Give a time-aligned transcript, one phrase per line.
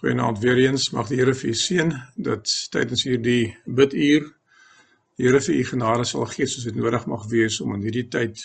[0.00, 0.90] Goeienaand weer eens.
[0.90, 6.06] Mag die Here vir u seën dat tydens hierdie biduur die Here vir u genade
[6.08, 8.40] sal gee soos dit nodig mag wees om in hierdie tyd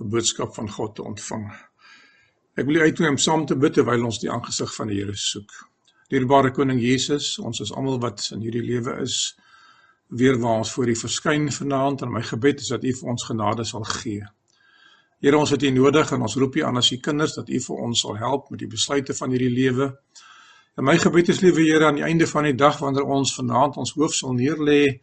[0.00, 1.44] 'n boodskap van God te ontvang.
[2.56, 5.16] Ek wil u uitnooi om saam te bid terwyl ons die aangesig van die Here
[5.16, 5.52] soek.
[6.08, 9.36] Dierbare koning Jesus, ons is almal wat in hierdie lewe is
[10.08, 13.24] weer waar ons voor u verskyn vanaand en my gebed is dat u vir ons
[13.24, 14.24] genade sal gee.
[15.20, 17.60] Here, ons het u nodig en ons roep u aan as u kinders dat u
[17.60, 19.92] vir ons sal help met die besluite van hierdie lewe.
[20.78, 23.80] En my gebed is liewe Here aan die einde van die dag wanneer ons vanaand
[23.82, 25.00] ons hoof sal neerlê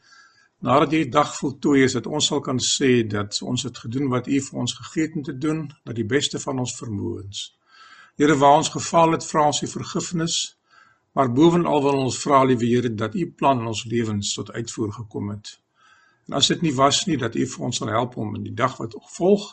[0.64, 4.30] nadat hierdie dag voltooi is dat ons sal kan sê dat ons het gedoen wat
[4.32, 7.42] U vir ons gegee het om te doen, dat die beste van ons vermoëns.
[8.16, 10.38] Here, waar ons gefaal het, vra ons U vergifnis,
[11.12, 14.96] maar bovenal wil ons vra liewe Here dat U plan in ons lewens tot uitvoer
[15.02, 15.58] gekom het.
[16.30, 18.56] En as dit nie was nie dat U vir ons sal help om in die
[18.64, 19.52] dag wat volg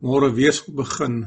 [0.00, 1.26] môre weer sal begin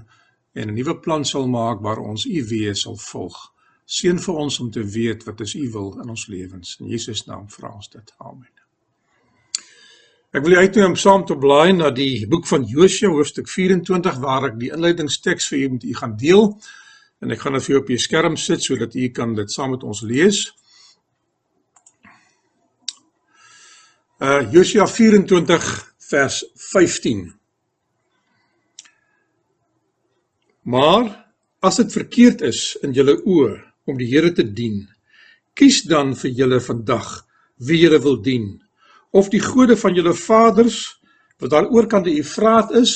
[0.57, 3.52] en 'n nuwe plan sal maak waar ons U wees sal volg.
[3.85, 6.77] Seën vir ons om te weet wat is U wil in ons lewens.
[6.79, 8.13] In Jesus naam vra ons dit.
[8.17, 8.51] Amen.
[10.33, 14.15] Ek wil u uitnooi om saam te blaai na die boek van Josua hoofstuk 24
[14.23, 16.47] waar ek die inleidingsteks vir u met u gaan deel.
[17.21, 19.75] En ek gaan dit vir u op die skerm sit sodat u kan dit saam
[19.75, 20.39] met ons lees.
[24.17, 25.69] Uh Josua 24
[26.09, 26.39] vers
[26.71, 27.27] 15.
[30.63, 31.11] Maar
[31.61, 34.83] as dit verkeerd is in julle oë om die Here te dien.
[35.53, 37.23] Kies dan vir julle vandag
[37.63, 38.47] wie julle wil dien.
[39.11, 40.79] Of die gode van julle vaders
[41.41, 42.95] wat daar oorkant die Efraat is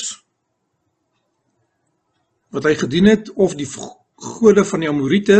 [2.54, 5.38] wat hy gedien het of die gode van die Amorite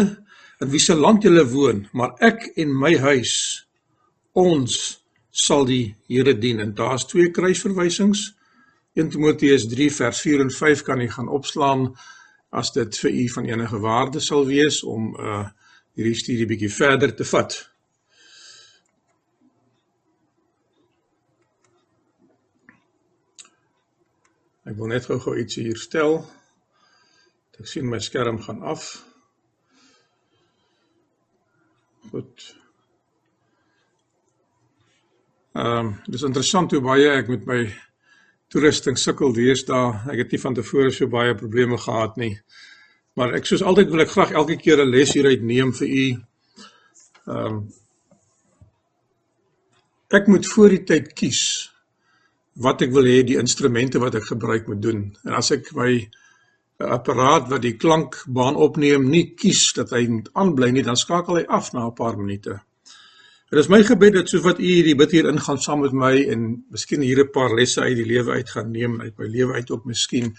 [0.60, 3.34] in wie se land julle woon, maar ek en my huis
[4.36, 4.98] ons
[5.30, 6.60] sal die Here dien.
[6.60, 8.34] En daar's twee kruisverwysings.
[8.98, 11.92] 1 Timoteus 3 vers 4 en 5 kan jy gaan opslaan
[12.50, 15.46] as dit vir u van enige waarde sal wees om uh
[15.98, 17.54] hierdie studie bietjie verder te vat.
[24.62, 26.20] Ek wil net gou-gou iets hier stel.
[27.58, 28.86] Ek sien my skerm gaan af.
[32.12, 32.46] Goed.
[35.58, 37.62] Ehm um, dis interessant hoe baie ek met my
[38.52, 40.10] toerusting sukkel deesdae.
[40.12, 42.34] Ek het nie van tevore so baie probleme gehad nie.
[43.18, 46.06] Maar ek soos altyd wil ek graag elke keer 'n les hieruit neem vir u.
[47.28, 47.66] Ehm um,
[50.10, 51.42] ek moet voor die tyd kies
[52.56, 55.02] wat ek wil hê die instrumente wat ek gebruik moet doen.
[55.24, 56.08] En as ek my
[56.78, 61.44] apparaat wat die klankbaan opneem nie kies dat hy moet aanbly nie, dan skakel hy
[61.48, 62.60] af na 'n paar minute.
[63.48, 66.10] Dit is my gebed dat soos wat u hierdie bid hier ingaan saam met my
[66.34, 69.54] en miskien hier 'n paar lesse uit die lewe uit gaan neem uit my lewe
[69.54, 70.36] uit ook miskien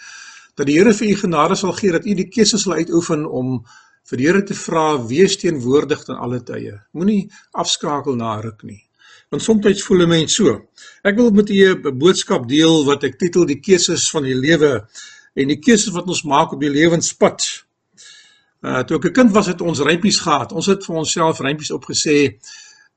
[0.56, 3.66] dat die Here vir u genade sal gee dat u die keuse sal uitoefen om
[4.09, 6.81] vir die Here te vra wees teenwoordig in alle tye.
[6.92, 8.84] Moenie afskakel na ruk nie.
[9.30, 10.69] Want soms voel 'n mens so.
[11.03, 14.86] Ek wil met u 'n boodskap deel wat ek titel die keuses van die lewe
[15.34, 17.66] en die keuses wat ons maak op die lewenspad.
[18.62, 20.52] Uh toe ek 'n kind was het ons rympies gehad.
[20.52, 22.38] Ons het vir onsself rympies opgesê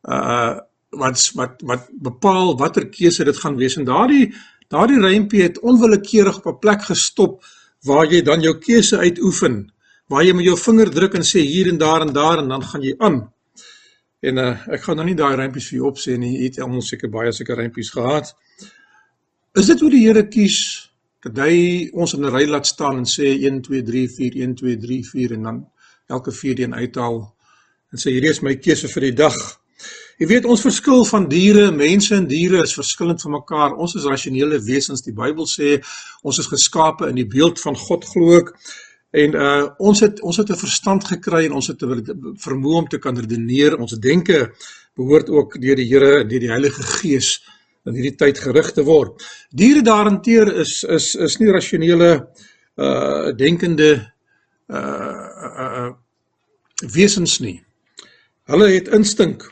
[0.09, 0.59] uh
[0.93, 3.77] wat wat wat bepaal watter keuse dit gaan wees.
[3.77, 4.35] En daardie
[4.69, 7.45] daardie rympie het onwillekeurig op 'n plek gestop
[7.83, 9.73] waar jy dan jou keuse uitoefen.
[10.09, 12.63] Waar jy met jou vinger druk en sê hier en daar en daar en dan
[12.63, 13.33] gaan jy aan.
[14.21, 16.39] En uh ek gaan nou nie daai rympies vir jou opsê nie.
[16.39, 18.35] Jy het almal seker baie seker rympies gehad.
[19.55, 20.91] Is dit hoe die Here kies
[21.23, 24.55] dat hy ons in 'n ry laat staan en sê 1 2 3 4 1
[24.55, 25.67] 2 3 4 en dan
[26.09, 27.35] elke 4 een uithaal
[27.93, 29.62] en sê hierdie is my keuse vir die dag
[30.21, 33.77] Jy weet ons verskil van diere, mense en diere is verskillend van mekaar.
[33.81, 35.03] Ons is rasionele wesens.
[35.03, 35.79] Die Bybel sê
[36.23, 38.53] ons is geskape in die beeld van God glo ek.
[39.13, 42.89] En uh ons het ons het 'n verstand gekry en ons het 'n vermoë om
[42.89, 43.77] te kan redeneer.
[43.79, 44.53] Ons denke
[44.97, 47.43] behoort ook deur die Here, deur die Heilige Gees
[47.85, 49.23] in hierdie tyd gerig te word.
[49.51, 52.29] Diere daarenteer is is is nie rasionele
[52.77, 54.13] uh denkende
[54.69, 55.93] uh, uh, uh
[56.95, 57.63] wesens nie.
[58.47, 59.52] Hulle het instink.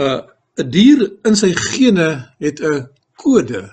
[0.00, 0.20] Uh
[0.60, 2.08] 'n dier in sy gene
[2.44, 2.88] het 'n
[3.22, 3.64] kode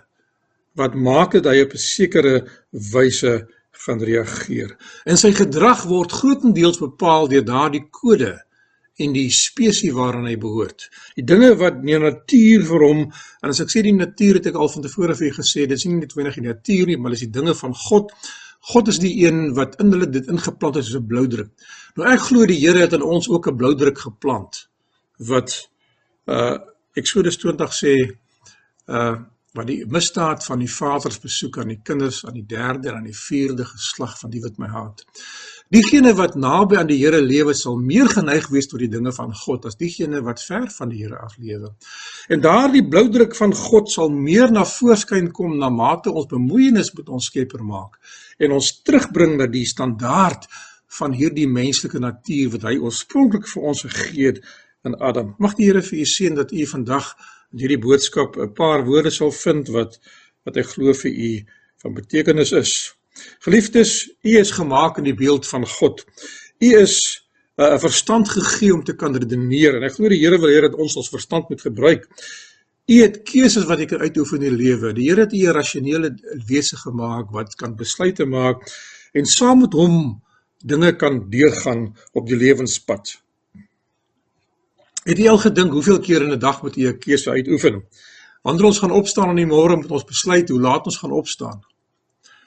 [0.79, 2.35] wat maak dat hy op 'n sekere
[2.93, 3.33] wyse
[3.71, 4.75] gaan reageer.
[5.05, 8.33] En sy gedrag word grootendeels bepaal deur daardie kode
[8.97, 10.89] en die spesies waaraan hy behoort.
[11.15, 12.99] Die dinge wat die natuur vir hom
[13.41, 15.77] en as ek sê die natuur het ek al van tevore vir julle gesê, dit
[15.77, 18.11] is nie net wenig die natuur nie, maar dit is die dinge van God.
[18.73, 21.49] God is die een wat in hulle dit ingeplant het soos 'n bloudruk.
[21.95, 24.67] Nou ek glo die Here het in ons ook 'n bloudruk geplant
[25.17, 25.69] wat
[26.27, 26.57] uh
[26.97, 27.95] Eksodus 20 sê
[28.87, 29.17] uh
[29.57, 33.07] wat die misdaad van die vaders besoek aan die kinders aan die derde en aan
[33.09, 35.01] die vierde geslag van die wat my haat.
[35.73, 39.33] Diegene wat naby aan die Here lewe sal meer geneig wees tot die dinge van
[39.35, 41.73] God as diegene wat ver van die Here af lewe.
[42.29, 47.09] En daardie bloudruk van God sal meer na voorskyn kom na mate ons bemoeienis met
[47.09, 47.97] ons Skepper maak
[48.37, 50.47] en ons terugbring na die standaard
[50.99, 54.45] van hierdie menslike natuur wat hy oorspronklik vir ons gegee het
[54.87, 55.35] in Adam.
[55.43, 57.11] Mag die Here vir u seën dat u vandag
[57.53, 59.99] in hierdie boodskap 'n paar woorde sal vind wat
[60.45, 61.31] wat ek glo vir u
[61.83, 62.73] van betekenis is.
[63.45, 63.91] Geliefdes,
[64.23, 66.05] u is gemaak in die beeld van God.
[66.59, 67.23] U is
[67.57, 70.61] 'n uh, verstand gegee om te kan redeneer en ek glo die Here wil hê
[70.61, 72.07] dat ons ons verstand moet gebruik.
[72.87, 74.93] U het keuses wat jy kan uitoefen in die lewe.
[74.93, 76.15] Die Here het u 'n rasionele
[76.47, 78.63] wese gemaak wat kan besluite maak
[79.13, 80.21] en saam met hom
[80.63, 83.17] dinge kan deurgaan op die lewenspad.
[85.07, 87.83] Het jy al gedink hoeveel keer in 'n dag moet jy 'n keuse uitoefen?
[88.43, 91.63] Wanneer ons gaan opstaan in die môre moet ons besluit hoe laat ons gaan opstaan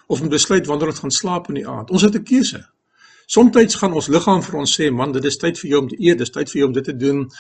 [0.07, 1.91] of moet besluit wanneer ons gaan slaap in die aand.
[1.91, 2.69] Ons het 'n keuse.
[3.27, 5.97] Somstyds gaan ons liggaam vir ons sê, "Man, dit is tyd vir jou om te
[5.99, 7.31] eet, dit is tyd vir jou om dit te doen."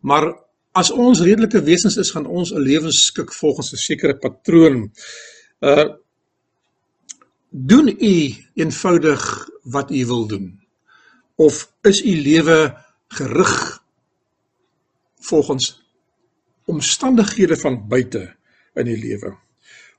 [0.00, 0.34] Maar
[0.72, 4.92] as ons redelike wesens is, gaan ons 'n lewensskik volgens 'n sekere patroon.
[5.60, 5.88] Uh
[7.50, 10.60] doen u eenvoudig wat u wil doen?
[11.36, 12.76] Of is u lewe
[13.08, 13.83] gerig
[15.28, 15.72] volgens
[16.70, 18.26] omstandighede van buite
[18.74, 19.34] in die lewe?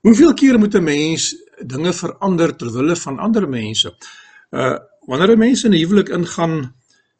[0.06, 1.34] Hoeveel kere moet 'n mens
[1.64, 3.96] dinge verander ter wille van ander mense.
[4.50, 4.76] Uh
[5.06, 6.74] wanneer 'n mens in 'n huwelik ingaan,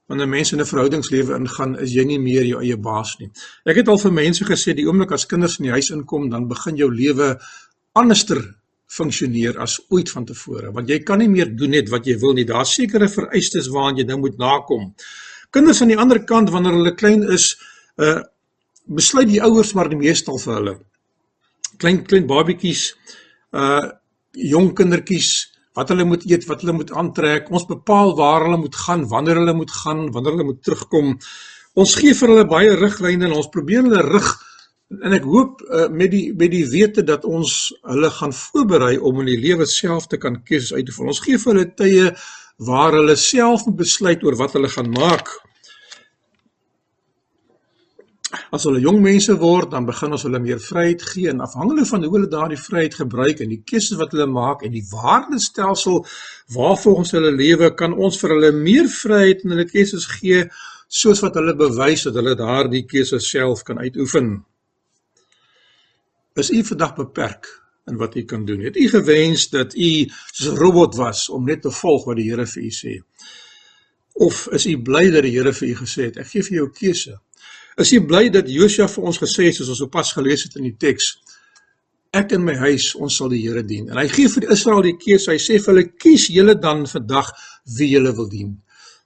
[0.07, 3.31] wanneer mense in 'n verhoudingslewe ingaan, is jy nie meer jou eie baas nie.
[3.65, 6.49] Ek het al vir mense gesê die oomblik as kinders in die huis inkom, dan
[6.49, 7.41] begin jou lewe
[7.93, 8.57] anderster
[8.87, 12.45] funksioneer as ooit vantevore, want jy kan nie meer doen net wat jy wil nie.
[12.45, 14.95] Daar's sekere vereistes waaraan jy nou moet nakom.
[15.51, 17.57] Kinders aan die ander kant wanneer hulle klein is,
[18.03, 18.23] uh
[18.87, 20.75] besluit die ouers maar die meestal vir hulle.
[21.83, 22.93] Klein klein babietjies
[23.53, 23.91] uh
[24.37, 25.31] jong kindertjies
[25.77, 27.51] wat hulle moet eet, wat hulle moet aantrek.
[27.53, 31.17] Ons bepaal waar hulle moet gaan, wanneer hulle moet gaan, wanneer hulle moet terugkom.
[31.77, 34.31] Ons gee vir hulle baie riglyne en ons probeer hulle rig
[35.05, 39.19] en ek hoop uh, met die met die wete dat ons hulle gaan voorberei om
[39.25, 41.11] in die lewe self te kan keuses uit te voer.
[41.13, 42.13] Ons gee vir hulle tye
[42.69, 45.33] waar hulle self moet besluit oor wat hulle gaan maak
[48.51, 52.05] as hulle jong mense word, dan begin ons hulle meer vryheid gee en afhangende van
[52.05, 56.03] hoe hulle daardie vryheid gebruik en die keuses wat hulle maak en die waardestelsel
[56.55, 60.47] waarvolgens hulle lewe, kan ons vir hulle meer vryheid in hulle keuses gee
[60.89, 64.37] soos wat hulle bewys dat hulle daardie keuses self kan uitoefen.
[66.37, 67.49] Is u vandag beperk
[67.91, 68.61] in wat u kan doen?
[68.67, 69.91] Het u gewens dat u
[70.33, 72.95] soos 'n robot was om net te volg wat die Here vir u sê?
[74.13, 76.71] Of is u bly dat die Here vir u gesê het, ek gee vir jou
[76.71, 77.21] keuse?
[77.77, 80.65] Is jy bly dat Josua vir ons gesê het soos ons sopas gelees het in
[80.71, 81.11] die teks?
[82.17, 83.91] Ek en my huis, ons sal die Here dien.
[83.93, 85.35] En hy gee vir Israel die keuse.
[85.35, 87.33] Hy sê vir hulle: "Kies julle dan vandag
[87.77, 88.55] wie julle wil dien."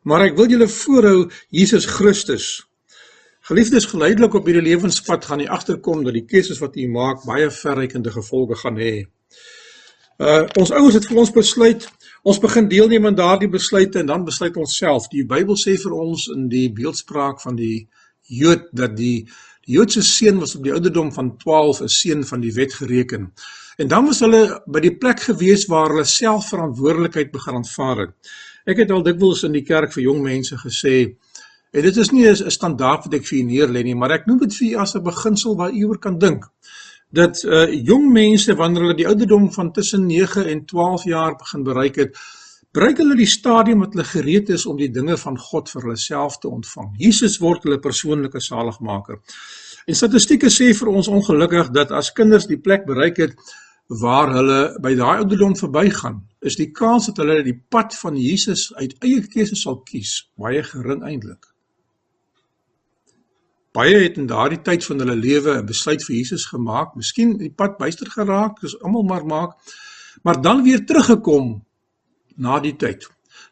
[0.06, 2.62] Maar ek wil julle voorhou Jesus Christus.
[3.50, 7.50] Geliefdes, geleidelik op hierdie lewenspad gaan jy agterkom dat die keuses wat jy maak baie
[7.50, 9.08] verrykende gevolge gaan hê.
[10.20, 11.88] Uh ons ouers het vir ons besluit,
[12.23, 15.08] ons begin deelneem aan daardie besluite en dan besluit ons self.
[15.11, 17.88] Die Bybel sê vir ons in die beeldspraak van die
[18.31, 19.27] Jood dat die
[19.67, 23.32] die Joodse seun was op die ouderdom van 12 'n seun van die wet gereken.
[23.77, 28.14] En dan was hulle by die plek gewees waar hulle self verantwoordelikheid begin aanvaar het.
[28.66, 31.16] Ek het al dikwels in die kerk vir jong mense gesê
[31.73, 34.38] en dit is nie 'n standaard wat ek vir u neerlê nie, maar ek noem
[34.38, 36.45] dit vir u as 'n beginsel waar u oor kan dink.
[37.12, 41.62] Dat uh jong mense wanneer hulle die ouderdom van tussen 9 en 12 jaar begin
[41.62, 42.16] bereik het,
[42.77, 45.99] bereik hulle die stadium wat hulle gereed is om die dinge van God vir hulle
[45.99, 46.93] self te ontvang.
[47.03, 49.19] Jesus word hulle persoonlike saligmaker.
[49.91, 53.35] En statistieke sê vir ons ongelukkig dat as kinders die plek bereik het
[54.00, 58.69] waar hulle by daai ouderdom verbygaan, is die kans dat hulle die pad van Jesus
[58.79, 61.49] uit eie keuse sal kies baie gering eintlik.
[63.75, 67.50] Baie het in daardie tyd van hulle lewe 'n besluit vir Jesus gemaak, miskien die
[67.50, 69.59] pad byster geraak, soos almal maar maak,
[70.23, 71.62] maar dan weer teruggekom
[72.40, 73.06] na die tyd.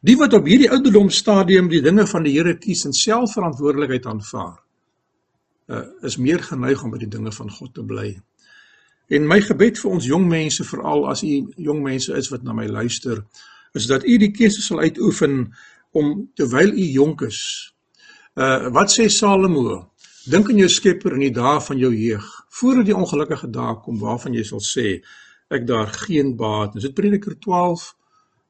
[0.05, 4.07] Die wat op hierdie ouderdom stadium die dinge van die Here kies en self verantwoordelikheid
[4.07, 4.59] aanvaar,
[5.69, 8.13] uh, is meer geneig om by die dinge van God te bly.
[9.09, 12.55] En my gebed vir ons jong mense, veral as u jong mense is wat na
[12.57, 13.25] my luister,
[13.77, 15.41] is dat u die keuse sal uitoefen
[15.97, 17.41] om terwyl u jonk is.
[18.37, 19.95] Uh wat sê Salomo?
[20.29, 22.27] Dink aan jou Skepper in die dae van jou jeug,
[22.61, 24.99] voordat die ongelukkige dae kom waarvan jy sal sê
[25.49, 26.77] ek daar geen baat.
[26.77, 27.95] Dis Prediker 12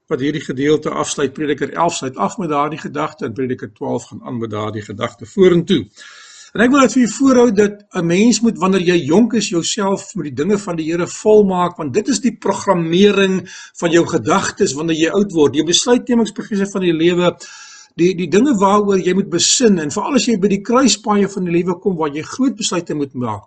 [0.09, 4.23] wat hierdie gedeelte afsluit Prediker 11 sluit af met daardie gedagte en Prediker 12 gaan
[4.25, 5.85] aan met daardie gedagte vorentoe.
[6.57, 9.49] En ek wil dit vir u voorhou dat 'n mens moet wanneer jy jonk is
[9.49, 13.43] jouself met die dinge van die Here volmaak want dit is die programmering
[13.81, 15.55] van jou gedagtes wanneer jy oud word.
[15.55, 17.37] Jou besluitnemingsprosesse van die lewe
[17.97, 21.45] die die dinge waaroor jy moet besin en veral as jy by die kruispaaie van
[21.45, 23.45] die lewe kom waar jy groot besluite moet maak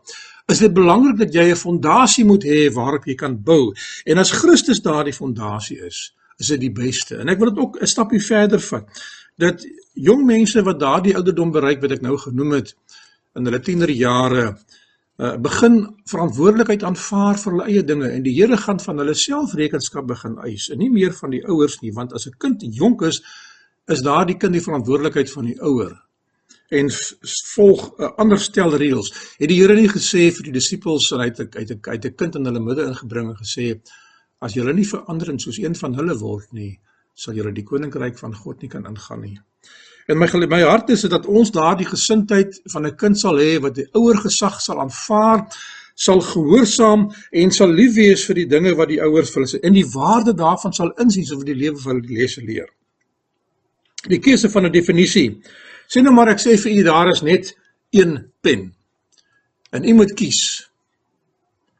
[0.51, 3.73] is dit belangrik dat jy 'n fondasie moet hê waarop jy kan bou.
[4.05, 7.19] En as Christus daardie fondasie is, is dit die beste.
[7.21, 9.01] En ek wil dit ook 'n stapie verder vat.
[9.37, 12.75] Dat jong mense wat daardie ouderdom bereik wat ek nou genoem het
[13.35, 14.45] in hulle tienerjare
[15.17, 15.77] uh, begin
[16.09, 20.37] verantwoordelikheid aanvaar vir hulle eie dinge en die Here gaan van hulle self rekenskap begin
[20.47, 23.21] eis en nie meer van die ouers nie want as 'n kind jonk is
[23.87, 25.95] is daardie kind die verantwoordelikheid van die ouer
[26.71, 26.89] en
[27.55, 29.11] volg 'n uh, ander stel reëls.
[29.37, 32.15] Het die Here nie gesê vir die disippels en hy het uit 'n uit 'n
[32.15, 33.81] kind in hulle midde ingebring en gesê
[34.41, 36.79] as julle nie verander soos een van hulle word nie,
[37.13, 39.37] sal julle die koninkryk van God nie kan ingaan nie.
[40.09, 43.75] En my my hart is dat ons daardie gesindheid van 'n kind sal hê wat
[43.75, 45.47] die ouer gesag sal aanvaar,
[45.95, 49.59] sal gehoorsaam en sal lief wees vir die dinge wat die ouers vir hulle sê
[49.63, 52.69] en die waarde daarvan sal insien so vir die lewe van die lesse leer.
[54.09, 55.41] Die keuse van 'n definisie
[55.91, 57.49] Sien nou maar ek sê vir u daar is net
[57.91, 58.69] een pen.
[59.75, 60.69] En u moet kies.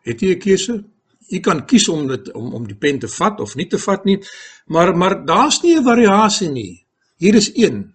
[0.04, 0.84] Het u 'n keuse?
[1.32, 4.06] U kan kies om dit om om die pen te vat of nie te vat
[4.06, 4.20] nie,
[4.68, 6.86] maar maar daar's nie 'n variasie nie.
[7.18, 7.94] Hier is een.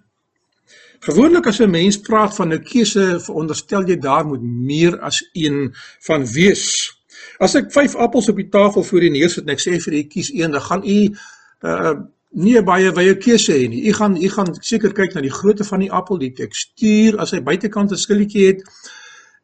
[1.00, 5.74] Gewoonlik as 'n mens praat van 'n keuse, veronderstel jy daar moet meer as een
[6.00, 6.92] van wees.
[7.38, 10.02] As ek 5 appels op die tafel voor u neersit en ek sê vir u
[10.02, 11.16] kies een, dan gaan u
[11.62, 11.94] uh
[12.36, 13.88] nie baie wye keuse hê nie.
[13.88, 17.30] U gaan u gaan seker kyk na die grootte van die appel, die tekstuur, as
[17.30, 18.62] hy buitekant 'n skilletjie het.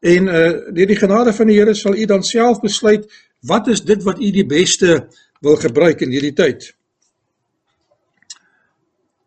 [0.00, 3.06] En uh deur die genade van die Here sal u dan self besluit
[3.42, 5.08] wat is dit wat u die beste
[5.42, 6.68] wil gebruik in hierdie tyd.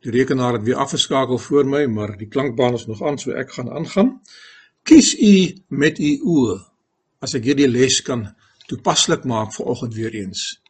[0.05, 3.51] Die rekenaar het weer afgeskakel voor my, maar die klankbaan is nog aan, so ek
[3.57, 4.19] gaan aangaan.
[4.85, 5.35] Kies u
[5.73, 6.59] met u oë
[7.25, 8.27] as ek hierdie les kan
[8.69, 10.61] toepaslik maak vir oggend weer eens.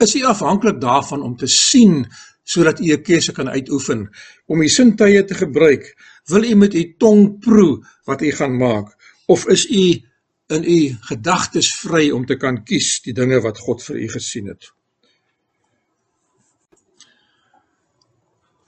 [0.00, 2.06] Is u afhanklik daarvan om te sien
[2.48, 4.08] sodat u 'n keuse kan uitoefen
[4.46, 5.94] om u sintuie te gebruik.
[6.24, 10.07] Wil u met u tong proe wat u gaan maak of is u
[10.48, 14.48] in u gedagtes vry om te kan kies die dinge wat God vir u gesien
[14.48, 14.70] het?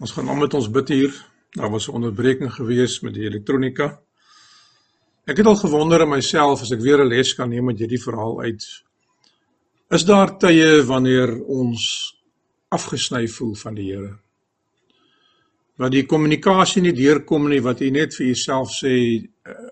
[0.00, 1.16] Ons gaan aan met ons bid hier.
[1.56, 4.00] Daar was 'n onderbreking gewees met die elektronika.
[5.26, 8.02] Ek het al gewonder in myself as ek weer 'n les kan neem met hierdie
[8.02, 8.64] verhaal uit.
[9.90, 12.14] Is daar tye wanneer ons
[12.68, 14.18] afgesny voel van die Here.
[15.76, 18.94] Wat die kommunikasie nie deurkom nie wat jy net vir jouself sê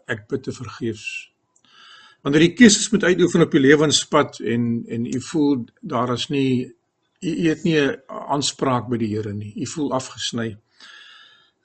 [0.07, 1.31] ek bid te vergeefs.
[2.29, 6.75] Wanneer jy keuses moet uitoefen op jou lewenspad en en jy voel daar is nie
[7.25, 9.53] jy het nie 'n aanspraak by die Here nie.
[9.57, 10.59] Jy voel afgesny.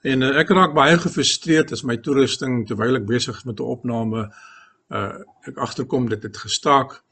[0.03, 3.63] En uh, ek raak baie gefrustreerd as my toerusting terwyl ek besig is met 'n
[3.75, 4.31] opname
[4.89, 7.03] uh ek agterkom dit het gestaak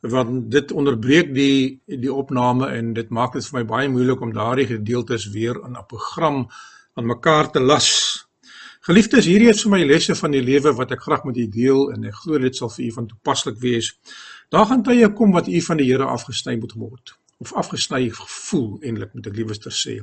[0.00, 4.32] want dit onderbreek die die opname en dit maak dit vir my baie moeilik om
[4.32, 6.48] daardie gedeeltes weer in 'n program
[6.94, 8.27] aan mekaar te las.
[8.88, 11.90] Geliefdes, hierdie is vir my lesse van die lewe wat ek graag met u deel
[11.92, 13.90] en ek glo dit sal vir u van toepaslik wees.
[14.48, 17.12] Daar gaan tye kom wat u van die Here afgesny moet word
[17.44, 19.98] of afgesny gevoel eintlik moet ek liewer sê.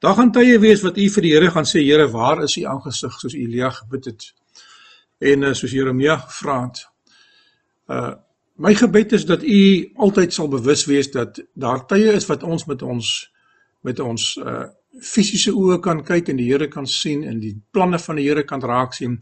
[0.00, 2.64] Daar gaan tye wees wat u vir die Here gaan sê, Here, waar is u
[2.64, 4.26] aangesig soos Elia gebid het
[5.20, 6.86] en uh, soos Jeremia gevra het.
[7.92, 8.14] Uh
[8.54, 12.64] My gebed is dat u altyd sal bewus wees dat daar tye is wat ons
[12.70, 13.08] met ons
[13.82, 14.68] met ons uh
[15.02, 18.44] fisiese oë kan kyk en die Here kan sien en die planne van die Here
[18.44, 19.18] kan raak sien.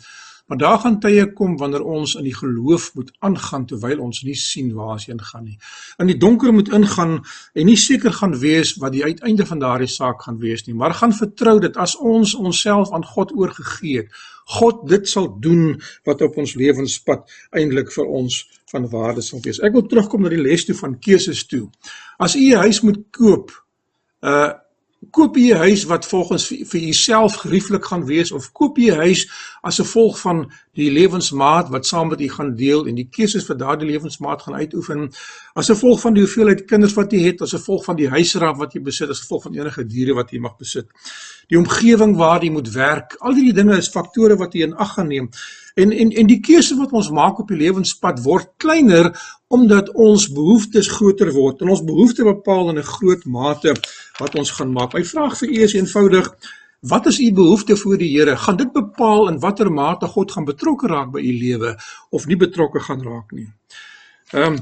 [0.47, 4.35] Maar daar gaan tye kom wanneer ons in die geloof moet aangaan terwyl ons nie
[4.37, 5.59] sien waar ons heen gaan nie.
[6.03, 7.15] In die donker moet ingaan
[7.55, 10.95] en nie seker gaan wees wat die uiteinde van daardie saak gaan wees nie, maar
[10.99, 14.11] gaan vertrou dat as ons onsself aan God oorgegee het,
[14.59, 18.43] God dit sal doen wat op ons lewenspad eintlik vir ons
[18.75, 19.63] van waarde sal wees.
[19.63, 21.69] Ek wil terugkom na die les toe van keuses toe.
[22.19, 23.55] As u 'n huis moet koop,
[24.21, 24.53] uh
[25.11, 28.91] koop jy 'n huis wat volgens vir, vir jouself gerieflik gaan wees of koop jy
[28.93, 29.27] 'n huis
[29.63, 33.57] as gevolg van die lewensmaat wat saam met u gaan deel en die keuses vir
[33.57, 35.11] daardie lewensmaat gaan uitoefen
[35.55, 38.73] as gevolg van die hoeveelheid kinders wat jy het as gevolg van die huisraad wat
[38.75, 40.87] jy besit as gevolg van enige diere wat jy mag besit.
[41.49, 44.95] Die omgewing waar jy moet werk al hierdie dinge is faktore wat jy in ag
[44.95, 45.31] gaan neem
[45.75, 49.13] En en en die keuse wat ons maak op die lewenspad word kleiner
[49.53, 53.75] omdat ons behoeftes groter word en ons behoeftes bepaal in 'n groot mate
[54.19, 54.93] wat ons gaan maak.
[54.93, 56.29] My vraag vir u is eenvoudig:
[56.81, 58.37] wat is u behoefte voor die Here?
[58.37, 61.77] Gaan dit bepaal in watter mate God gaan betrokke raak by u lewe
[62.11, 63.49] of nie betrokke gaan raak nie?
[64.33, 64.59] Ehm um,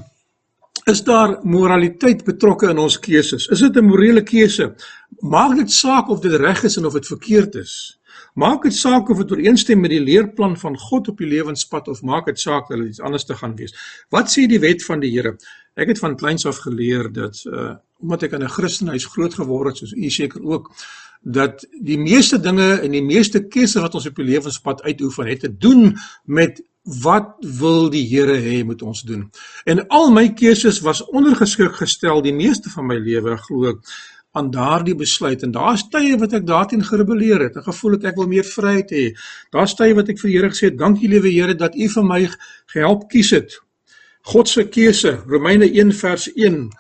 [0.85, 3.47] is daar moraliteit betrokke in ons keuses?
[3.47, 4.75] Is dit 'n morele keuse?
[5.21, 8.00] Maak dit saak of dit reg is en of dit verkeerd is?
[8.35, 12.03] Maak dit saak of dit ooreenstem met die leerplan van God op die lewenspad of
[12.03, 13.75] maak dit saak dat dit iets anders te gaan wees.
[14.09, 15.37] Wat sê die wet van die Here?
[15.75, 19.69] Ek het van kleins af geleer dat uh omdat ek in 'n Christenhuis groot geword
[19.69, 20.73] het soos u seker ook
[21.21, 25.41] dat die meeste dinge en die meeste keuses wat ons op die lewenspad uitoefen het
[25.41, 29.31] te doen met wat wil die Here hê moet ons doen.
[29.65, 33.85] En al my keuses was ondergeskik gestel die meeste van my lewe glo ek
[34.33, 37.57] aan daardie besluit en daar's tye wat ek daarteen gerebelleer het.
[37.59, 39.07] Ek gevoel het ek wil meer vryheid hê.
[39.55, 42.05] Daar's tye wat ek vir die Here gesê het, "Dankie liewe Here dat U vir
[42.05, 42.29] my
[42.67, 43.59] gehelp kies het."
[44.23, 46.71] God se keuse, Romeine 1 vers 1.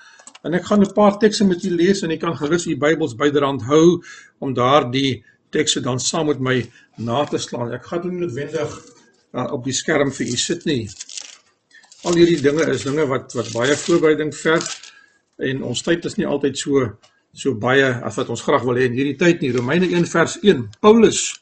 [0.42, 3.14] En ek gaan 'n paar tekste met julle lees en jy kan gerus u Bybels
[3.14, 4.02] byderhand hou
[4.38, 7.72] om daardie tekste dan saam met my na te slaan.
[7.72, 8.70] Ek gaan dit noodwendig
[9.32, 10.88] uh, op die skerm vir u sit nie.
[12.04, 14.68] Al hierdie dinge is dinge wat wat baie voorbereiding verg
[15.38, 16.96] en ons tyd is nie altyd so
[17.32, 19.52] so baie as wat ons graag wil hê in hierdie tyd nie.
[19.54, 20.64] Romeine 1 vers 1.
[20.80, 21.40] Paulus,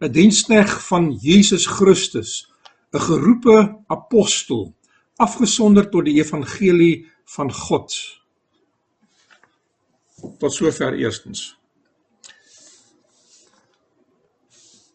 [0.00, 2.48] 'n diensknegt van Jesus Christus,
[2.92, 4.74] 'n geroepe apostel,
[5.16, 7.92] afgesonder tot die evangelie van God.
[10.38, 11.56] Tot sover eerstens.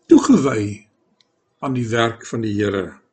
[0.08, 0.88] Toegewy
[1.60, 3.07] aan die werk van die Here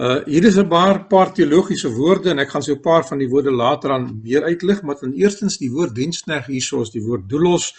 [0.00, 3.18] Uh hier is 'n paar paar teologiese woorde en ek gaan so 'n paar van
[3.18, 7.02] die woorde later aan meer uitlig, maar dan eerstens die woord dienskneg hierso is die
[7.02, 7.74] woord doulos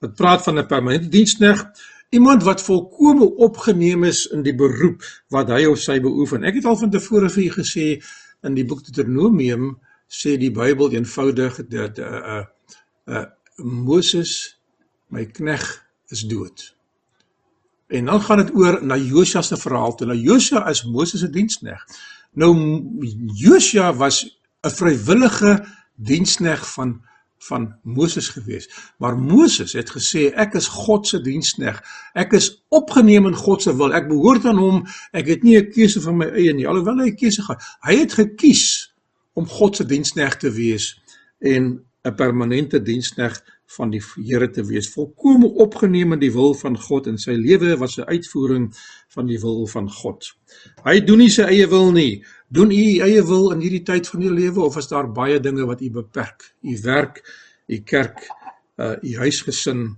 [0.00, 1.66] wat praat van 'n permanente dienskneg,
[2.10, 6.44] iemand wat volkome opgeneem is in die beroep wat hy of sy beoefen.
[6.44, 8.02] Ek het al van tevore vir u gesê
[8.42, 9.78] in die boek Deuteronomium
[10.08, 12.44] sê die Bybel eenvoudig dat uh, uh,
[13.06, 13.24] uh,
[13.56, 14.56] Moses
[15.08, 16.75] my knegg is dood.
[17.86, 20.06] En dan gaan dit oor na Josua se verhaal toe.
[20.06, 21.84] Nou Josua is Moses se dienskneg.
[22.32, 22.52] Nou
[23.34, 25.64] Josua was 'n vrywillige
[25.94, 27.04] dienskneg van
[27.38, 28.92] van Moses gewees.
[28.98, 31.82] Maar Moses het gesê ek is God se dienskneg.
[32.12, 33.94] Ek is opgeneem in God se wil.
[33.94, 34.84] Ek behoort aan hom.
[35.12, 36.66] Ek het nie 'n keuse van my eie nie.
[36.68, 37.62] Alhoewel hy 'n keuse gehad.
[37.80, 38.94] Hy het gekies
[39.32, 41.02] om God se dienskneg te wees
[41.38, 46.76] en 'n permanente dienskneg van die Here te wees, volkome opgeneem in die wil van
[46.78, 48.70] God en sy lewe was 'n uitvoering
[49.14, 50.32] van die wil van God.
[50.84, 52.24] Hy doen nie sy eie wil nie.
[52.48, 55.66] Doen u eie wil in hierdie tyd van u lewe of is daar baie dinge
[55.66, 56.54] wat u beperk?
[56.62, 57.22] U werk,
[57.66, 58.28] u kerk,
[58.78, 59.96] uh u huisgesin,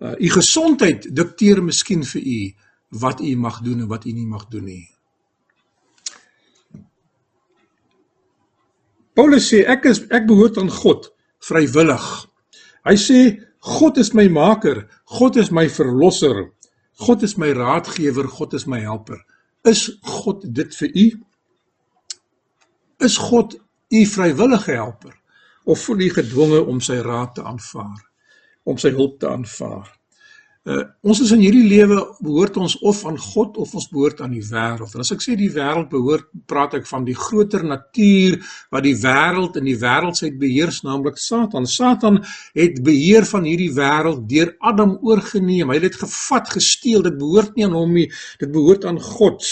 [0.00, 2.54] uh u gesondheid dikteer miskien vir u
[2.88, 4.88] wat u mag doen en wat u nie mag doen nie.
[9.14, 11.10] Paulus sê ek is ek behoort aan God
[11.44, 12.31] vrywillig.
[12.86, 13.20] Hy sê
[13.62, 16.50] God is my maker, God is my verlosser,
[17.06, 19.20] God is my raadgewer, God is my helper.
[19.64, 21.08] Is God dit vir u?
[23.06, 23.54] Is God
[23.90, 25.14] u vrywillige helper
[25.64, 28.00] of voel u gedwonge om sy raad te aanvaar,
[28.66, 29.86] om sy hulp te aanvaar?
[30.62, 34.36] Uh, ons is in hierdie lewe behoort ons of aan God of ons behoort aan
[34.36, 34.92] die wêreld.
[34.94, 38.36] En as ek sê die wêreld behoort, praat ek van die groter natuur
[38.70, 41.66] wat die wêreld in die wêreldsheid beheers, naamlik Satan.
[41.66, 42.20] Satan
[42.54, 45.74] het beheer van hierdie wêreld deur Adam oorgeneem.
[45.74, 47.02] Hy het dit gevat, gesteel.
[47.10, 48.06] Dit behoort nie aan hom nie.
[48.38, 49.42] Dit behoort aan God.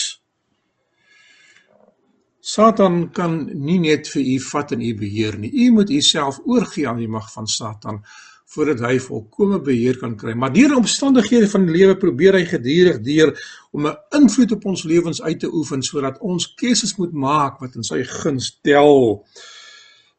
[2.38, 5.50] Satan kan nie net vir u vat en u beheer nie.
[5.66, 8.04] U moet u self oorgee aan die mag van Satan
[8.50, 10.34] voordat hy volkomme beheer kan kry.
[10.34, 13.30] Maar deur omstandighede van die lewe probeer hy gedurig deur
[13.70, 17.76] om 'n invloed op ons lewens uit te oefen sodat ons keuses moet maak wat
[17.76, 19.24] in sy guns tel.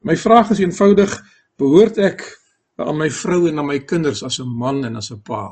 [0.01, 1.11] My vraag is eenvoudig:
[1.57, 2.23] behoort ek
[2.75, 5.51] aan my vrou en aan my kinders as 'n man en as 'n pa?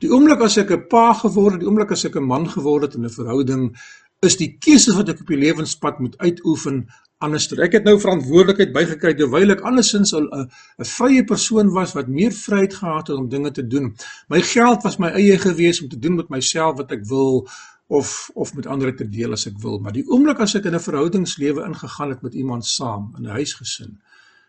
[0.00, 2.82] Die oomblik as ek 'n pa geword het, die oomblik as ek 'n man geword
[2.82, 3.76] het in 'n verhouding,
[4.22, 6.88] is die keuses wat ek op die lewenspad moet uitoefen
[7.24, 7.60] anderster.
[7.64, 12.32] Ek het nou verantwoordelikheid bygekry terwyl ek andersins 'n 'n vrye persoon was wat meer
[12.32, 13.94] vryheid gehad het om dinge te doen.
[14.28, 17.48] My geld was my eie gewees om te doen met myself wat ek wil
[17.88, 19.78] of of met ander te deel as ek wil.
[19.78, 23.36] Maar die oomblik as ek in 'n verhoudingslewe ingegaan het met iemand saam in 'n
[23.40, 23.98] huisgesin,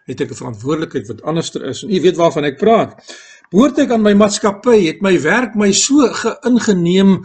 [0.05, 1.83] het ek 'n verantwoordelikheid wat anderster is.
[1.83, 2.93] En u weet waarvan ek praat.
[3.49, 7.15] Behoort ek aan my maatskappy, het my werk my so geïngeneem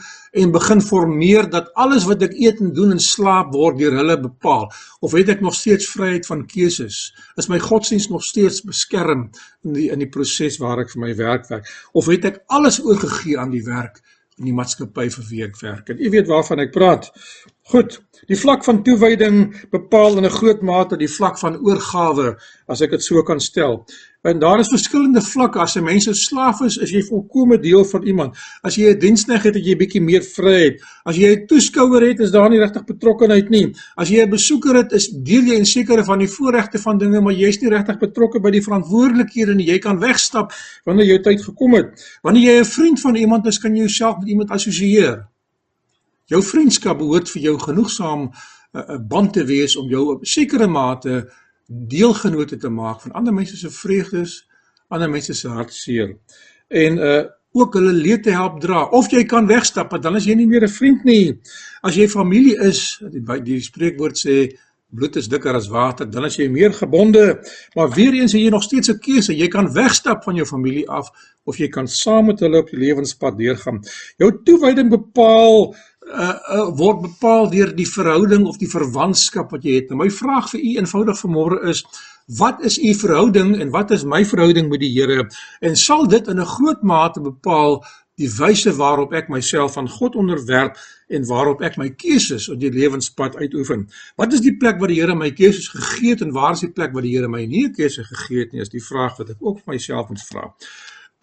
[0.41, 4.17] en begin formeer dat alles wat ek eet en doen en slaap word deur hulle
[4.23, 4.65] bepaal
[5.05, 7.11] of het ek nog steeds vryheid van keuses?
[7.37, 9.27] Is my godsdienst nog steeds beskerm
[9.69, 12.81] in die in die proses waar ek vir my werk werk of het ek alles
[12.81, 14.01] oorgegee aan die werk
[14.41, 15.93] in die maatskappy vir wie ek werk?
[15.93, 17.13] En u weet waarvan ek praat.
[17.69, 18.01] Goed,
[18.33, 19.45] die vlak van toewyding
[19.77, 22.33] bepaal in 'n groot mate die vlak van oorgawe,
[22.67, 23.85] as ek dit so kan stel.
[24.25, 25.59] En daar is verskillende vlakke.
[25.59, 28.37] As 'n mens 'n slaaf is, is jy volkome deel van iemand.
[28.63, 30.83] As jy 'n diensknegt het, het jy bietjie meer vryheid.
[31.05, 33.75] As jy 'n toeskouer het, is daar nie regtig betrokkeheid nie.
[33.97, 37.21] As jy 'n besoeker het, is deel jy in sekere van die voorregte van dinge,
[37.21, 39.67] maar jy's nie regtig betrokke by die verantwoordelikhede nie.
[39.67, 40.53] Jy kan wegstap
[40.85, 42.19] wanneer jou tyd gekom het.
[42.23, 45.27] Wanneer jy 'n vriend van iemand is, kan jy jouself met iemand assosieer.
[46.25, 48.31] Jou vriendskap behoort vir jou genoegsaam
[48.75, 51.31] 'n uh, band te wees om jou op sekere mate
[51.67, 54.49] deelgenote te maak van ander mense se vreugdes,
[54.89, 56.17] ander mense se hartseer.
[56.69, 57.25] En uh
[57.55, 58.81] ook hulle leed te help dra.
[58.91, 61.39] Of jy kan wegstap, dan is jy nie meer 'n vriend nie.
[61.83, 64.59] As jy familie is, die die spreekwoord sê
[64.95, 67.39] bloed is dikker as water, dan is jy meer gebonde.
[67.75, 69.37] Maar weer eens het jy nog steeds 'n keuse.
[69.37, 71.11] Jy kan wegstap van jou familie af
[71.45, 73.83] of jy kan saam met hulle op die lewenspad deurgaan.
[74.17, 75.75] Jou toewyding bepaal
[76.13, 79.91] uh, uh word bepaal deur die verhouding of die verwantskap wat jy het.
[79.91, 81.85] Nou my vraag vir u eenvoudig vanmôre is
[82.39, 85.27] wat is u verhouding en wat is my verhouding met die Here
[85.61, 87.85] en sal dit in 'n groot mate bepaal
[88.17, 90.77] die wyse waarop ek myself aan God onderwerp
[91.09, 93.89] en waarop ek my keuses op die lewenspad uitoefen.
[94.17, 96.73] Wat is die plek waar die Here my keuses gegee het en waar is die
[96.73, 98.61] plek waar die Here my nie 'n keuse gegee het nie?
[98.61, 100.53] Is die vraag wat ek ook vir myself moet vra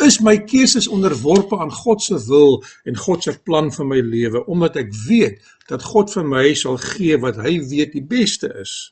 [0.06, 4.44] is my keuses onderworpe aan God se wil en God se plan vir my lewe
[4.46, 8.92] omdat ek weet dat God vir my sal gee wat hy weet die beste is.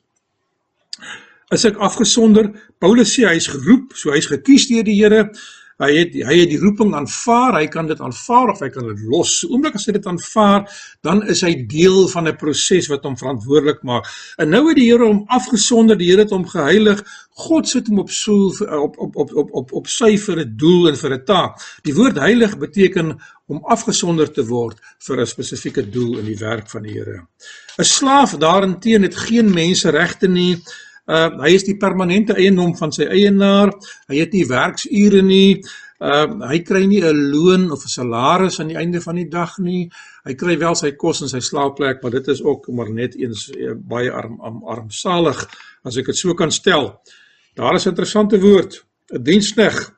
[1.50, 5.26] As ek afgesonder, Paulus sê hy's geroep, so hy's gekies deur die Here
[5.80, 9.04] Hy het hy het die roeping aanvaar, hy kan dit aanvaar of hy kan dit
[9.08, 9.38] los.
[9.48, 10.66] Oomblik as hy dit aanvaar,
[11.08, 14.10] dan is hy deel van 'n proses wat hom verantwoordelik maak.
[14.38, 17.04] En nou het die Here hom afgesonder, die Here het hom geheilig.
[17.32, 20.90] God sit hom op soel op op op op op op sy vir 'n doel
[20.90, 21.60] en vir 'n taak.
[21.84, 26.70] Die woord heilig beteken om afgesonder te word vir 'n spesifieke doel in die werk
[26.70, 27.24] van die Here.
[27.78, 30.62] 'n Slaaf daarenteen het geen menseregte nie.
[31.10, 33.72] Uh hy is die permanente eiendom van sy eienaar.
[34.12, 35.62] Hy het nie werksure nie.
[36.00, 39.58] Uh hy kry nie 'n loon of 'n salaris aan die einde van die dag
[39.58, 39.90] nie.
[40.26, 43.50] Hy kry wel sy kos en sy slaapplek, maar dit is ook maar net eens
[43.50, 45.48] uh, baie arm, arm armsalig
[45.84, 47.02] as ek dit so kan stel.
[47.56, 49.92] Daar is 'n interessante woord, 'n dienskneg.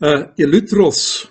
[0.00, 1.30] Uh Elutros.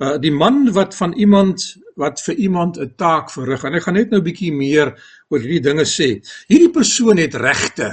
[0.00, 3.64] Uh die man wat van iemand wat vir iemand 'n taak verrig.
[3.64, 4.94] En ek gaan net nou 'n bietjie meer
[5.32, 6.20] oor hierdie dinge sê.
[6.48, 7.92] Hierdie persoon het regte.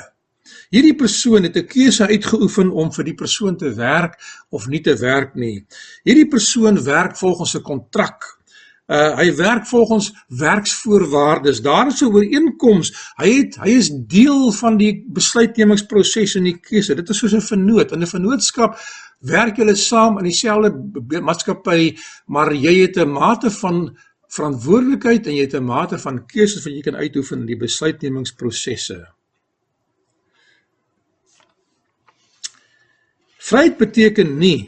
[0.69, 4.95] Hierdie persoon het 'n keuse uitgeoefen om vir die persoon te werk of nie te
[4.95, 5.65] werk nie.
[6.04, 8.38] Hierdie persoon werk volgens 'n kontrak.
[8.89, 11.62] Uh hy werk volgens werksvoorwaardes.
[11.62, 13.13] Daar is 'n ooreenkoms.
[13.17, 16.95] Hy het hy is deel van die besluitnemingsproses in die keuse.
[16.95, 17.91] Dit is soos 'n vennoot.
[17.91, 18.78] In 'n vennootskap
[19.19, 23.97] werk julle saam in dieselfde maatskappy, maar jy het 'n mate van
[24.30, 29.08] verantwoordelikheid en jy het 'n mate van keuses wat jy kan uitoefen in die besluitnemingsprosesse.
[33.38, 34.68] Vryheid beteken nie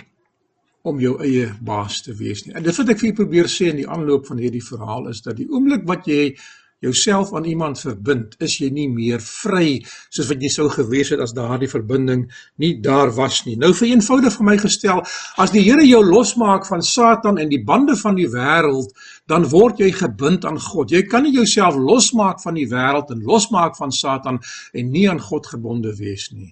[0.81, 2.55] om jou eie baas te wees nie.
[2.55, 5.21] En dit wat ek vir julle probeer sê in die aanloop van hierdie verhaal is
[5.21, 6.35] dat die oomblik wat jy
[6.81, 11.21] jouself aan iemand verbind, is jy nie meer vry soos wat jy sou gewees het
[11.21, 12.25] as daardie verbinding
[12.61, 13.55] nie daar was nie.
[13.61, 15.03] Nou vir eenvoudig vir my gestel,
[15.37, 18.89] as die Here jou losmaak van Satan en die bande van die wêreld,
[19.29, 20.91] dan word jy gebind aan God.
[20.91, 24.41] Jy kan nie jouself losmaak van die wêreld en losmaak van Satan
[24.73, 26.49] en nie aan God gebonde wees nie.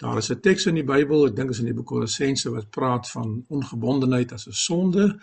[0.00, 2.70] Daar is 'n teks in die Bybel, ek dink is in die boek Kolossense wat
[2.70, 5.20] praat van ongebondenheid as 'n sonde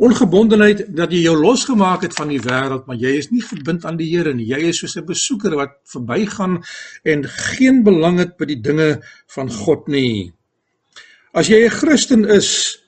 [0.00, 3.98] ongebondenheid dat jy jou losgemaak het van die wêreld, maar jy is nie verbind aan
[4.00, 4.48] die Here nie.
[4.48, 6.62] Jy is soos 'n besoeker wat verbygaan
[7.04, 10.32] en geen belang het by die dinge van God nie.
[11.34, 12.80] As jy 'n Christen is,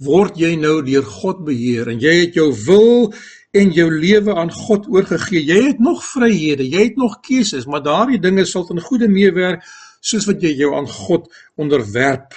[0.00, 3.12] word jy nou deur God beheer en jy het jou wil
[3.52, 5.44] en jou lewe aan God oorgegee.
[5.44, 9.62] Jy het nog vryhede, jy het nog keuses, maar daardie dinge sal ten goeie meewerk
[10.00, 12.32] soos wat jy jou aan God onderwerp.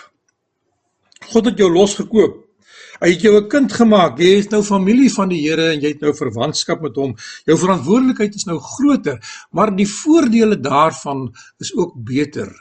[1.31, 2.48] God het jou losgekoop
[2.99, 4.17] Hy het jou 'n kind gemaak.
[4.19, 7.15] Jy is nou familie van die Here en jy het nou verwantskap met hom.
[7.45, 9.19] Jou verantwoordelikheid is nou groter,
[9.51, 12.51] maar die voordele daarvan is ook beter.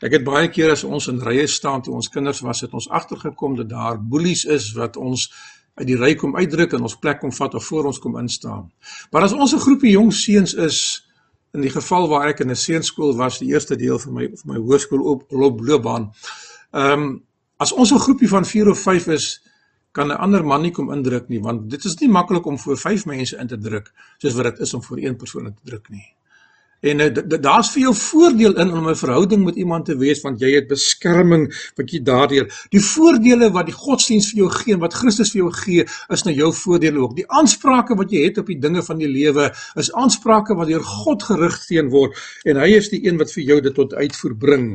[0.00, 2.88] Ek het baie keer as ons in rye staan toe ons kinders was, het ons
[2.88, 5.32] agtergekom dat daar boelies is wat ons
[5.74, 8.70] uit die ry kom uitdruk en ons plek kom vat of voor ons kom instaan.
[9.10, 11.08] Maar as ons 'n groepie jong seuns is
[11.54, 14.54] in die geval waar ek in 'n seunskool was, die eerste deel van my van
[14.54, 16.12] my hoërskool op loopbaan.
[16.72, 17.22] Ehm um,
[17.56, 19.40] as ons 'n groepie van 4 of 5 is,
[19.96, 22.78] kan 'n ander man nie kom indruk nie want dit is nie maklik om voor
[22.84, 25.70] 5 mense in te druk soos wat dit is om voor een persoon in te
[25.70, 26.06] druk nie.
[26.80, 30.40] En uh, daar's vir jou voordeel in om 'n verhouding met iemand te wees want
[30.40, 32.46] jy het beskerming wat jy daardeur.
[32.70, 36.24] Die voordele wat die godsdiens vir jou gee en wat Christus vir jou gee, is
[36.24, 37.16] na jou voordele ook.
[37.16, 40.84] Die aansprake wat jy het op die dinge van die lewe is aansprake wat deur
[40.84, 42.12] God gerig teen word
[42.44, 44.68] en hy is die een wat vir jou dit tot uitvoer bring.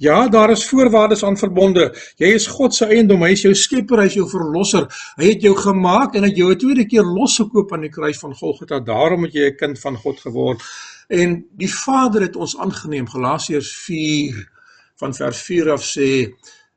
[0.00, 1.90] Ja, daar is voorwaardes aan verbonde.
[2.16, 4.86] Jy is God se eiendom, hy is jou skepper, hy is jou verlosser.
[5.20, 8.32] Hy het jou gemaak en het jou 'n tweede keer losgekoop aan die kruis van
[8.34, 8.80] Golgotha.
[8.80, 10.62] Daarom het jy 'n kind van God geword.
[11.08, 13.08] En die Vader het ons aangeneem.
[13.08, 14.48] Galasiërs 4
[14.96, 16.32] van vers 4 af sê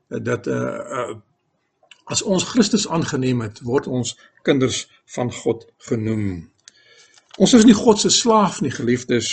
[0.08, 0.54] dat uh,
[0.98, 1.14] uh
[2.04, 6.50] as ons Christus aangeneem het, word ons kinders van God genoem.
[7.42, 9.32] Ons is nie God se slaaf nie, geliefdes.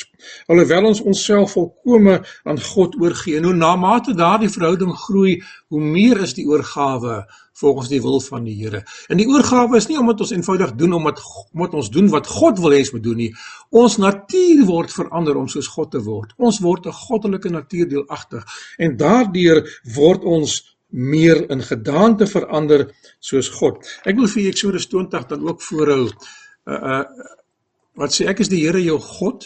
[0.49, 2.15] Alhoewel ons onsself volkome
[2.49, 5.35] aan God oorgee en hoe na mate daardie verhouding groei,
[5.69, 7.19] hoe meer is die oorgawe
[7.61, 8.81] volgens die wil van die Here.
[9.13, 11.21] En die oorgawe is nie omdat ons eenvoudig doen omdat
[11.53, 13.29] omdat ons doen wat God wil hê ons moet doen nie.
[13.69, 16.33] Ons natuur word verander om soos God te word.
[16.37, 18.45] Ons word 'n goddelike natuur deelagtig
[18.79, 19.61] en daardeur
[19.95, 20.57] word ons
[20.89, 23.77] meer in gedaante verander soos God.
[24.05, 26.09] Ek wil vir Eksodus 20 dan ook voorhou.
[26.65, 27.05] Uh uh
[27.95, 29.45] wat sê ek is die Here jou God,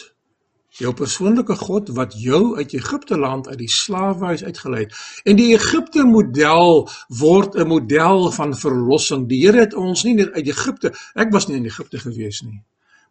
[0.76, 4.94] jou persoonlike God wat jou uit Egipte land uit die slawehuis uitgelei het.
[5.24, 9.28] En die Egipte model word 'n model van verlossing.
[9.28, 12.62] Die Here het ons nie net uit Egipte, ek was nie in Egipte gewees nie.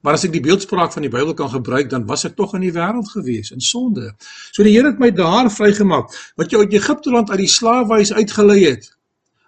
[0.02, 2.62] Maar as ek die beeldspraak van die Bybel kan gebruik, dan was ek tog in
[2.62, 4.14] die wêreld gewees in sonde.
[4.52, 8.14] So die Here het my daar vrygemaak wat jou uit Egipte land uit die slawehuis
[8.14, 8.92] uitgelei het.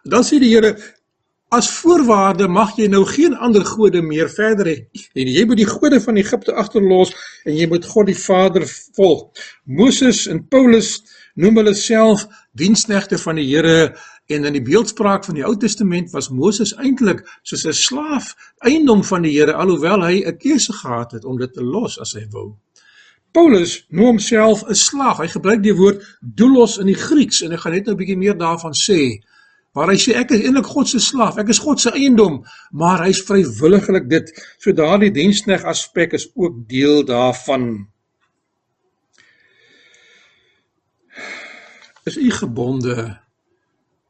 [0.03, 0.73] Dan sê die Here,
[1.49, 4.75] As voorwaarde mag jy nou geen ander gode meer verder hê.
[5.15, 7.13] En jy moet die gode van Egipte agterlos
[7.47, 8.65] en jy moet God die Vader
[8.97, 9.45] volg.
[9.63, 10.97] Moses en Paulus
[11.39, 13.93] noem hulle self diensknegte van die Here
[14.27, 18.35] en in die beeldspraak van die Ou Testament was Moses eintlik soos 'n slaaf,
[18.67, 22.11] eiendom van die Here alhoewel hy 'n keuse gehad het om dit te los as
[22.11, 22.57] hy wou.
[23.31, 25.17] Paulus noem homself 'n slaaf.
[25.23, 28.17] Hy gebruik die woord doulos in die Grieks en ek gaan net nou 'n bietjie
[28.17, 29.23] meer daarvan sê.
[29.77, 32.39] Waar hy sê ek is eintlik God se slaaf, ek is God se eiendom,
[32.73, 34.31] maar hy's vrywilliglik dit.
[34.57, 37.67] So daardie dienskneg aspek is ook deel daarvan.
[42.09, 42.95] Is u gebonde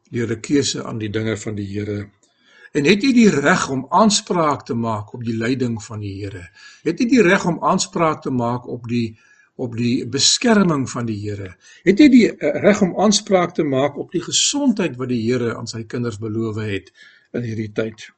[0.08, 2.12] deur 'n keuse aan die dinge van die Here?
[2.72, 6.48] En het jy die reg om aanspraak te maak op die leiding van die Here?
[6.84, 9.18] Het jy die reg om aanspraak te maak op die
[9.58, 11.54] op die beskerming van die Here?
[11.88, 15.56] Het jy die uh, reg om aanspraak te maak op die gesondheid wat die Here
[15.58, 16.92] aan sy kinders beloof het
[17.38, 18.10] in hierdie tyd?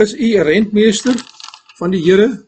[0.00, 1.16] Is u 'n rentmeester
[1.78, 2.46] van die Here?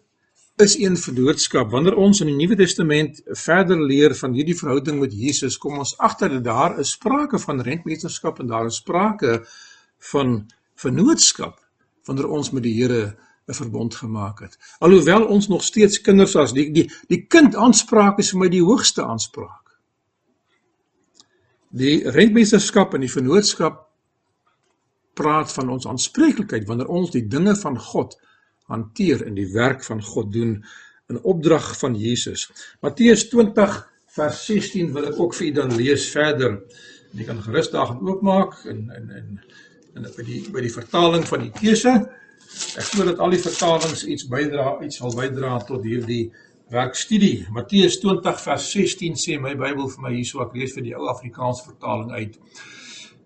[0.56, 1.70] Is een verdoodskap.
[1.70, 5.98] Wanneer ons in die Nuwe Testament verder leer van hierdie verhouding met Jesus, kom ons
[5.98, 9.44] agter dat daar is sprake van rentmeesterskap en daar is sprake
[9.98, 11.60] van vennootskap
[12.06, 13.14] wanneer ons met die Here
[13.48, 14.58] 'n verbond gemaak het.
[14.78, 18.62] Alhoewel ons nog steeds kinders as die die die kind aanspraak is vir my die
[18.62, 19.78] hoogste aanspraak.
[21.70, 23.88] Die rentmeesterskap en die vennootskap
[25.14, 28.16] praat van ons aanspreeklikheid wanneer ons die dinge van God
[28.70, 30.64] hanteer en die werk van God doen
[31.08, 32.48] in opdrag van Jesus.
[32.80, 36.60] Matteus 20 vers 16 wil ek ook vir u dan lees verder.
[37.12, 39.40] Jy kan gerus daar gaan oopmaak en en en
[39.94, 41.98] en by die by die vertaling van die keuse
[42.78, 46.30] Ek glo dat al die vertalings iets bydra, iets sal bydra tot hierdie
[46.72, 47.46] werkstudie.
[47.52, 51.10] Matteus 20 vers 16 sê my Bybel vir my hierso ek lees vir die ou
[51.12, 52.38] Afrikaans vertaling uit.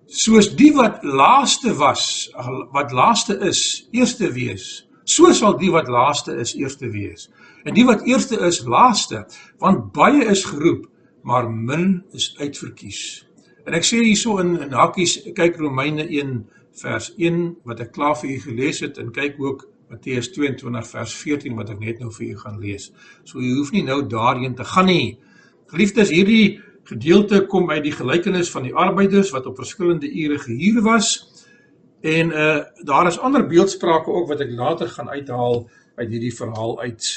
[0.07, 2.29] Soos die wat laaste was,
[2.74, 3.61] wat laaste is,
[3.94, 7.29] eerste wees, so sal die wat laaste is eerste wees.
[7.66, 9.24] En die wat eerste is, laaste,
[9.62, 10.87] want baie is geroep,
[11.26, 13.00] maar min is uitverkies.
[13.66, 16.37] En ek sê hierso in in hakkies, kyk Romeine 1
[16.80, 21.14] vers 1 wat ek klaar vir u gelees het en kyk ook Matteus 22 vers
[21.14, 22.90] 14 wat ek net nou vir u gaan lees.
[23.24, 25.18] So u hoef nie nou daarheen te gaan nie.
[25.70, 30.82] Geliefdes, hierdie gedeelte kom uit die gelykenis van die arbeiders wat op verskillende ure gehuur
[30.86, 31.14] was.
[32.02, 35.64] En uh daar is ander beeldsprake ook wat ek later gaan uithaal
[35.96, 37.08] uit hierdie verhaal uit.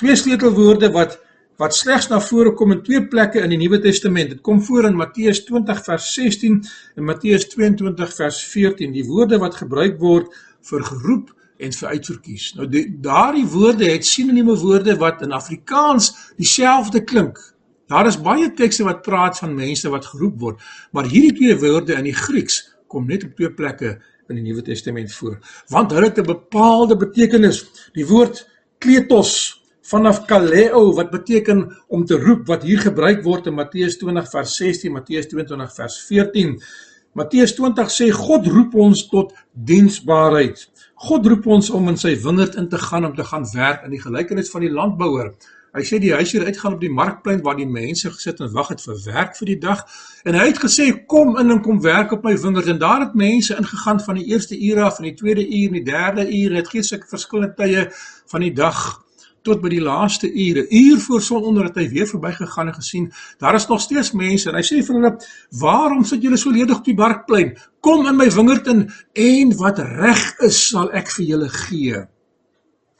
[0.00, 1.18] Twee sleutelwoorde wat
[1.60, 4.32] wat slegs na vore kom in twee plekke in die Nuwe Testament.
[4.32, 6.56] Dit kom voor in Matteus 20 vers 16
[6.96, 8.94] en Matteus 22 vers 14.
[8.96, 10.32] Die woorde wat gebruik word
[10.70, 12.46] vir geroep en vir uitverkies.
[12.56, 17.36] Nou die, daardie woorde het sinonieme woorde wat in Afrikaans dieselfde klink.
[17.92, 20.60] Daar is baie tekste wat praat van mense wat geroep word,
[20.94, 23.98] maar hierdie twee woorde in die Grieks kom net op twee plekke
[24.30, 25.40] in die Nuwe Testament voor,
[25.74, 27.64] want hulle het 'n bepaalde betekenis.
[27.92, 28.46] Die woord
[28.78, 29.59] kletos
[29.90, 34.56] vanaf kaleo wat beteken om te roep wat hier gebruik word in Matteus 20 vers
[34.62, 36.56] 16, Matteus 22 vers 14.
[37.18, 40.66] Matteus 20 sê God roep ons tot diensbaarheid.
[41.06, 43.96] God roep ons om in sy wingerd in te gaan om te gaan werk in
[43.96, 45.34] die gelykenis van die landbouer
[45.70, 48.80] Hy sê die huisheer uitgaan op die markplein waar die mense gesit en wag het
[48.82, 49.84] vir werk vir die dag.
[50.26, 53.14] En hy het gesê kom in en kom werk op my wingerd en daar het
[53.14, 56.72] mense ingegaan van die eerste uur af, van die tweede uur, die derde uur, dit
[56.74, 57.86] gee sulke verskillende tye
[58.32, 58.82] van die dag
[59.42, 60.66] tot by die laaste ure.
[60.68, 64.58] Uur voor sononder het hy weer verbygegaan en gesien daar is nog steeds mense en
[64.58, 65.12] hy sê vir hulle:
[65.60, 67.56] "Waarom sit julle so ledig op die markplein?
[67.80, 72.06] Kom in my wingerd in en wat reg is sal ek vir julle gee."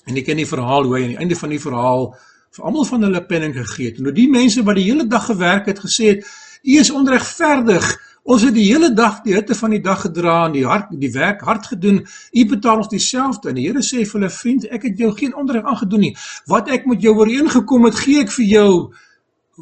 [0.06, 2.14] En ek ken die verhaal hoe hy aan die einde van die verhaal
[2.50, 3.98] vir almal van hulle penning gegee het.
[3.98, 6.24] En nou die mense wat die hele dag gewerk het gesê het,
[6.62, 7.86] "U is onregverdig.
[8.30, 11.10] Ons het die hele dag die hitte van die dag gedra en die hard die
[11.10, 12.04] werk hard gedoen.
[12.30, 15.34] U betaal ons dieselfde." En die Here sê vir hulle, "Vriend, ek het jou geen
[15.34, 16.16] onreg aangedoen nie.
[16.46, 18.92] Wat ek met jou ooreengekom het, gee ek vir jou.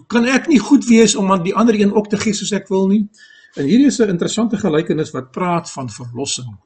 [0.07, 2.68] Kan ek nie goed wees om aan die ander een ook te gee soos ek
[2.68, 3.09] wil nie?"
[3.57, 6.59] En hierdie is 'n interessante gelykenis wat praat van verlossing.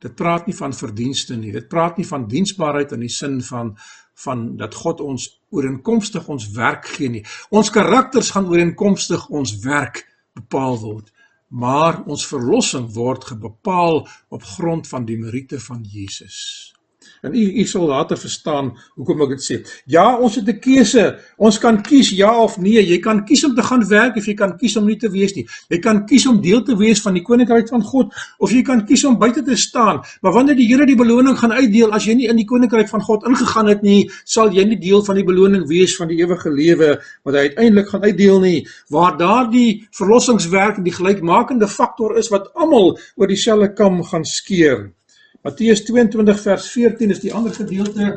[0.00, 1.52] Dit praat nie van verdienste nie.
[1.52, 3.76] Dit praat nie van diensbaarheid in die sin van
[4.14, 7.24] van dat God ons ooreenkomstig ons werk gee nie.
[7.50, 10.07] Ons karakters gaan ooreenkomstig ons werk
[10.40, 11.12] bepaal word,
[11.48, 16.74] maar ons verlossing word bepaal op grond van die meriete van Jesus.
[17.22, 19.56] En u u sal later verstaan hoekom ek dit sê.
[19.86, 21.18] Ja, ons het 'n keuse.
[21.36, 22.82] Ons kan kies ja of nee.
[22.86, 25.34] Jy kan kies om te gaan werk of jy kan kies om nie te wees
[25.34, 25.46] nie.
[25.68, 28.84] Jy kan kies om deel te wees van die koninkryk van God of jy kan
[28.86, 30.02] kies om buite te staan.
[30.22, 33.00] Maar wanneer die Here die beloning gaan uitdeel as jy nie in die koninkryk van
[33.00, 36.50] God ingegaan het nie, sal jy nie deel van die beloning wees van die ewige
[36.50, 38.66] lewe wat hy uiteindelik gaan uitdeel nie.
[38.90, 44.97] Waar daardie verlossingswerk die gelykmakende faktor is wat almal oor dieselfde kam gaan skeer.
[45.46, 48.08] Matteus 22 vers 14 is die ander gedeelte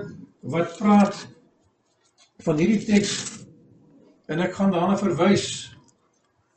[0.41, 1.19] wat praat
[2.41, 3.12] van hierdie teks.
[4.31, 5.45] En ek gaan daarna verwys.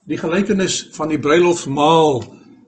[0.09, 2.23] Die gelykenis van die bruilofsmaal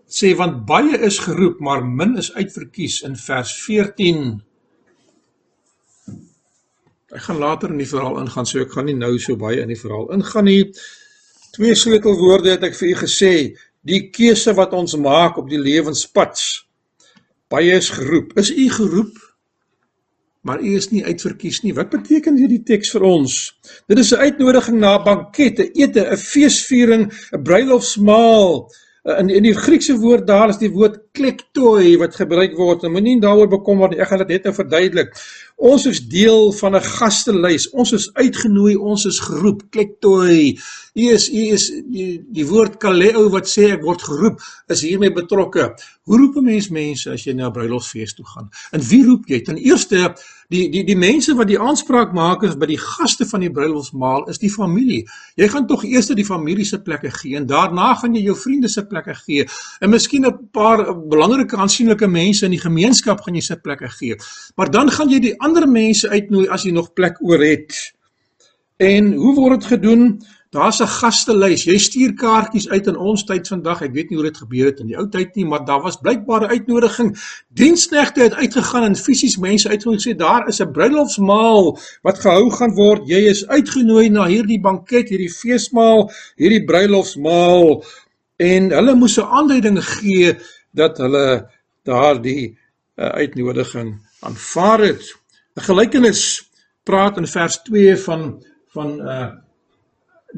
[0.07, 3.01] sê want baie is geroep maar min is uitverkies.
[3.09, 4.43] In vers 14
[7.17, 9.71] Ek gaan later in die verhaal ingaan so ek gaan nie nou so baie in
[9.73, 10.65] die verhaal ingaan nie.
[11.55, 13.33] Twee sleutelwoorde het ek vir u gesê.
[13.87, 16.43] Die keuse wat ons maak op die lewenspad
[17.49, 18.33] Baie is geroep.
[18.39, 19.15] Is u geroep?
[20.47, 21.75] Maar u is nie uitverkies nie.
[21.75, 23.35] Wat beteken hierdie teks vir ons?
[23.91, 28.71] Dit is 'n uitnodiging na 'n banket, 'n ete, 'n feesviering, 'n bruilofsmaal.
[29.07, 32.83] In in die Griekse woord daar is die woord klektoi wat gebruik word.
[32.91, 34.01] Moenie daaroor bekommer nie.
[34.03, 35.13] Ek gaan dit net nou verduidelik.
[35.63, 37.69] Ons is deel van 'n gastelys.
[37.71, 39.63] Ons is uitgenooi, ons is geroep.
[39.71, 40.59] Klektoi.
[40.95, 45.13] U is u is die, die woord kaleo wat sê ek word geroep is hiermee
[45.13, 45.71] betrokke.
[46.03, 48.51] Hoe roep 'n mens mense as jy na 'n bruilofsfees toe gaan?
[48.73, 49.41] En wie roep jy?
[49.41, 50.17] Ten eerste
[50.53, 54.29] die die die mense wat die aanspraak maak is by die gaste van die bruilofsmaal
[54.31, 55.03] is die familie.
[55.41, 58.69] Jy gaan tog eers die familie se plekke gee en daarna gaan jy jou vriende
[58.69, 59.47] se plekke gee.
[59.81, 64.17] En miskien 'n paar belangrike aansienlike mense in die gemeenskap gaan jy se plekke gee.
[64.57, 67.93] Maar dan gaan jy die ander mense uitnooi as jy nog plek oor het.
[68.77, 70.21] En hoe word dit gedoen?
[70.57, 71.65] Daar's 'n gastelys.
[71.65, 73.83] Jy stuur kaartjies uit in ons tyd vandag.
[73.83, 76.01] Ek weet nie hoe dit gebeur het in die ou tyd nie, maar daar was
[76.01, 77.11] blykbaar 'n uitnodiging.
[77.49, 82.75] Diensknegte het uitgegaan en fisies mense uitgenooi sê daar is 'n bruilofsmaal wat gehou gaan
[82.75, 83.09] word.
[83.09, 87.85] Jy is uitgenooi na hierdie banket, hierdie feesmaal, hierdie bruilofsmaal
[88.37, 90.37] en hulle moes 'n aanduiding gee
[90.73, 91.51] dat hulle
[91.83, 92.59] daardie
[92.97, 95.05] uh, uitnodiging aanvaar het.
[95.57, 96.51] 'n Gelykenis
[96.83, 98.43] praat in vers 2 van
[98.73, 99.46] van uh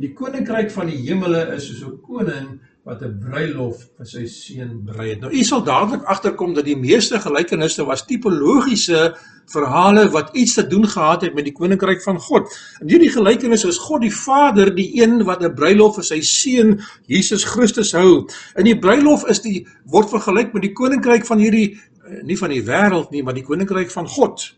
[0.00, 4.84] die koninkryk van die hemele is soos 'n koning wat 'n bruilof vir sy seun
[4.84, 5.20] brei het.
[5.20, 9.14] Nou u sal dadelik agterkom dat die meeste gelykenisse was tipologiese
[9.52, 12.48] verhale wat iets te doen gehad het met die koninkryk van God.
[12.80, 16.80] In hierdie gelykenis is God die Vader die een wat 'n bruilof vir sy seun
[17.06, 18.28] Jesus Christus hou.
[18.56, 22.50] In die bruilof is die word vergelyk met die koninkryk van hierdie eh, nie van
[22.50, 24.57] die wêreld nie, maar die koninkryk van God.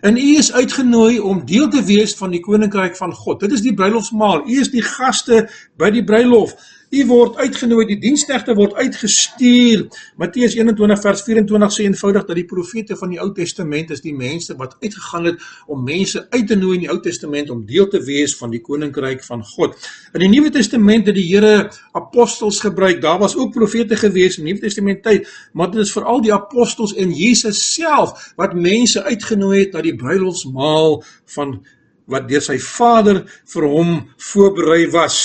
[0.00, 3.40] En u is uitgenooi om deel te wees van die koninkryk van God.
[3.40, 4.48] Dit is die bruilofsmaal.
[4.48, 6.56] U is die gaste by die bruilof.
[6.94, 9.80] U word uitgenooi, die diensknegte word uitgestuur.
[10.22, 14.14] Matteus 21 vers 24 sê eenvoudig dat die profete van die Ou Testament is die
[14.14, 17.88] mense wat uitgegaan het om mense uit te nooi in die Ou Testament om deel
[17.90, 19.74] te wees van die koninkryk van God.
[20.14, 23.02] In die Nuwe Testament het die Here apostels gebruik.
[23.02, 25.26] Daar was ook profete gewees in die Nuwe Testament tyd,
[25.58, 29.96] maar dit is veral die apostels en Jesus self wat mense uitgenooi het na die
[29.98, 31.00] bruilofsmaal
[31.34, 31.58] van
[32.06, 33.96] wat deur sy Vader vir hom
[34.30, 35.18] voorberei was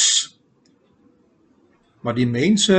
[2.02, 2.78] maar die mense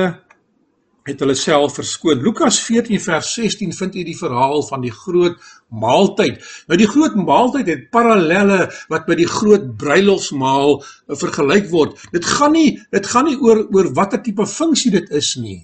[1.02, 2.20] het hulle self verskoon.
[2.22, 6.38] Lukas 14 vers 16 vind u die verhaal van die groot maaltyd.
[6.70, 10.78] Nou die groot maaltyd het parallelle wat by die groot bruilofsmaal
[11.24, 11.98] vergelyk word.
[12.14, 15.62] Dit gaan nie dit gaan nie oor oor watter tipe funksie dit is nie.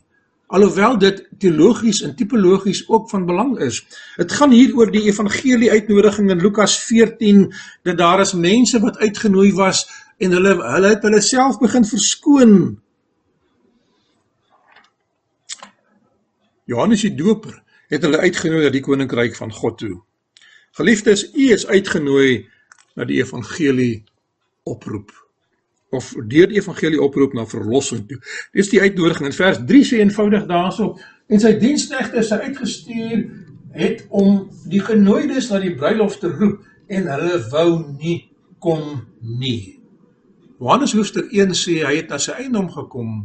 [0.48, 3.82] alhoewel dit teologies en tipologies ook van belang is.
[4.16, 7.46] Dit gaan hier oor die evangelie uitnodiging in Lukas 14
[7.84, 9.84] dat daar is mense wat uitgenooi was
[10.18, 12.54] en hulle hulle het hulle self begin verskoon.
[16.68, 17.56] Johannes die Doper
[17.88, 19.94] het hulle uitgenooi na die koninkryk van God toe.
[20.76, 22.44] Geliefdes, u is uitgenooi
[22.98, 24.04] na die evangelie
[24.68, 25.14] oproep
[25.96, 28.18] of deur die evangelie oproep na verlossing toe.
[28.52, 30.90] Dis die uitnodiging in vers 3 sê eenvoudig daarso
[31.32, 33.22] en sy diensknegte is uitgestuur
[33.78, 36.60] het om die genooides na die bruilof te roep
[36.92, 38.18] en hulle wou nie
[38.60, 39.78] kom nie.
[40.60, 43.22] Johannes hoofstuk 1 sê hy het na sy eie naam gekom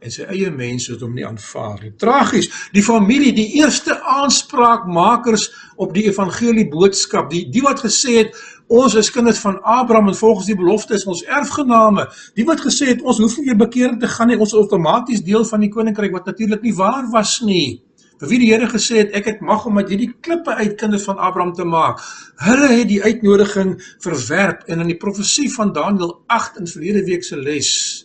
[0.00, 1.92] en sy eie mense het hom nie aanvaar nie.
[2.00, 5.48] Tragies, die familie, die eerste aanspraakmakers
[5.80, 8.40] op die evangelie boodskap, die die wat gesê het
[8.70, 12.06] ons is kinders van Abraham en volgens die belofte is ons erfgename.
[12.38, 15.44] Die wat gesê het ons hoef nie bekering te gaan nie, ons is outomaties deel
[15.48, 17.82] van die koninkryk wat natuurlik nie waar was nie.
[18.20, 21.06] Vir wie die Here gesê het ek het mag om uit hierdie klippe uit kinders
[21.08, 22.02] van Abraham te maak.
[22.44, 27.24] Hulle het die uitnodiging verwerp en in die profesie van Daniël 8 in verlede week
[27.24, 27.99] se les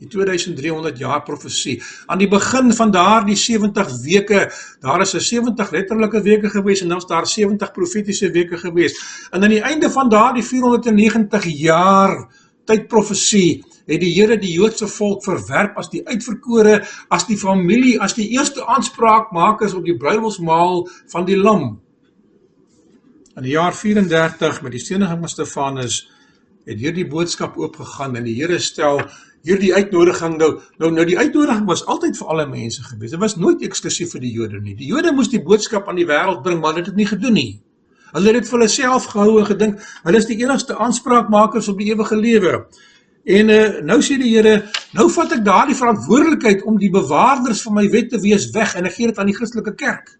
[0.00, 1.76] die 2300 jaar profesie.
[2.08, 4.46] Aan die begin van daardie 70 weke,
[4.80, 8.96] daar is 'n 70 letterlike weke gewees en dan is daar 70 profetiese weke gewees.
[9.30, 12.28] En aan die einde van daardie 490 jaar
[12.64, 18.00] tyd profesie het die Here die Joodse volk verwerp as die uitverkore, as die familie,
[18.00, 21.80] as die eerste aanspraakmakers op die bruilofsmaal van die Lam.
[23.36, 26.08] In die jaar 34 met die steniging van Stefanus
[26.68, 29.02] het hierdie boodskap oopgegaan en die Here stel
[29.46, 30.50] hierdie uitnodiging nou
[30.82, 33.14] nou nou die uitnodiging was altyd vir alle mense gewees.
[33.14, 34.76] Dit was nooit eksklusief vir die Jode nie.
[34.76, 37.36] Die Jode moes die boodskap aan die wêreld bring, maar hulle het dit nie gedoen
[37.38, 37.50] nie.
[38.12, 41.78] Hulle het dit vir hulle self gehou en gedink hulle is die enigste aanspraakmakers op
[41.78, 42.54] die ewige lewe.
[43.30, 44.54] En uh, nou sê die Here,
[44.96, 48.88] nou vat ek daardie verantwoordelikheid om die bewaarders van my wet te wees weg en
[48.88, 50.16] ek gee dit aan die Christelike kerk.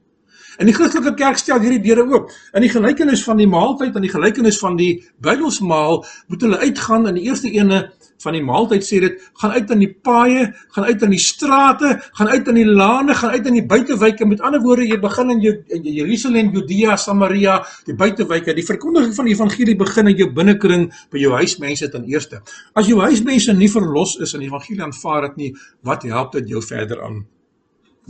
[0.61, 2.33] En die Christelike kerk stel hierdie deure oop.
[2.53, 4.91] In die gelykenis van die maaltyd en die gelykenis van die
[5.25, 7.87] Bybelsmaal moet hulle uitgaan in die eerste ene
[8.23, 10.47] van die maaltyd sê dit gaan uit in die paaie,
[10.77, 14.29] gaan uit in die strate, gaan uit in die lande, gaan uit in die buitewyke.
[14.29, 18.55] Met ander woorde, jy begin in jou in Jerusalem, Judea, Samaria, die buitewyke.
[18.57, 22.43] Die verkondiging van die evangelie begin in jou binnekring by jou huismense ten eerste.
[22.77, 25.53] As jou huismense nie verlos is en die evangelie aanvaar dit nie,
[25.87, 27.23] wat help dit jou verder aan?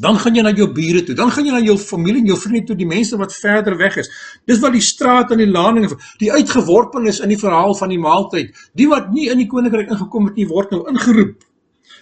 [0.00, 2.38] Dan gaan jy na jou bure toe, dan gaan jy na jou familie en jou
[2.40, 4.08] vriende toe, die mense wat verder weg is.
[4.48, 5.92] Dis wat die straat en die landinge,
[6.22, 10.30] die uitgeworpenes in die verhaal van die maaltyd, die wat nie in die koninkryk ingekom
[10.30, 11.44] het nie, word nou ingeroep.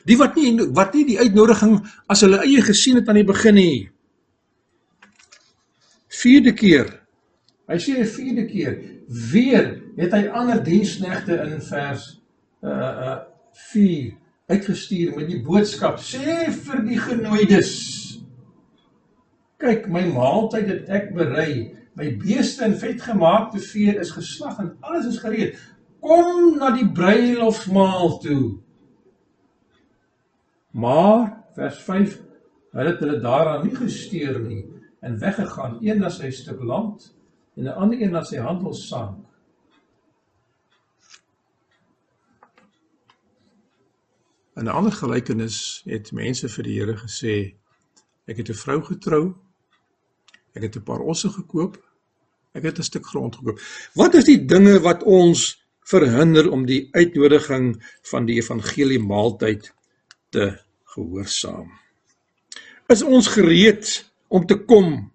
[0.06, 1.74] Die wat nie wat nie die uitnodiging
[2.06, 3.88] as hulle eie gesien het aan die begin nie.
[6.20, 6.94] Vierde keer.
[7.68, 8.78] Hy sê 'n vierde keer,
[9.32, 12.20] weer het hy ander diensknegte in vers
[12.62, 13.18] uh uh
[13.72, 14.14] 4
[14.48, 17.74] uitgestuur met die boodskap sê vir die genooides
[19.58, 25.08] kyk my maaltyd het ek berei my beeste en vetgemaakte vee is geslag en alles
[25.10, 25.58] is gereed.
[25.98, 28.42] Kom na die bruilofsmaal toe.
[30.78, 31.24] Maar
[31.58, 32.18] vers 5
[32.76, 34.62] hulle het hulle daaraan nie gesteer nie
[35.02, 37.08] en weggegaan een na sy stuk land
[37.56, 39.16] en 'n ander een na sy handelssaak
[44.58, 47.54] In 'n ander gelykenis het mense vir die Here gesê:
[48.26, 49.34] Ek het 'n vrou getrou.
[50.54, 51.78] Ek het 'n paar osse gekoop.
[52.54, 53.60] Ek het 'n stuk grond gekoop.
[53.94, 59.72] Wat is die dinge wat ons verhinder om die uitnodiging van die evangelie maaltyd
[60.30, 61.70] te gehoorsaam?
[62.88, 65.12] Is ons gereed om te kom?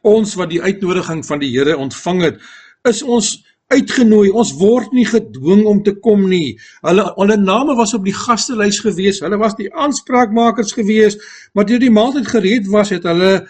[0.00, 2.40] Ons wat die uitnodiging van die Here ontvang het,
[2.82, 4.30] is ons uitgenooi.
[4.30, 6.56] Ons word nie gedwing om te kom nie.
[6.86, 9.20] Hulle hulle name was op die gastelys gewees.
[9.24, 11.18] Hulle was die aanspraakmakers gewees,
[11.52, 13.46] maar deur die maaltyd gereed was het hulle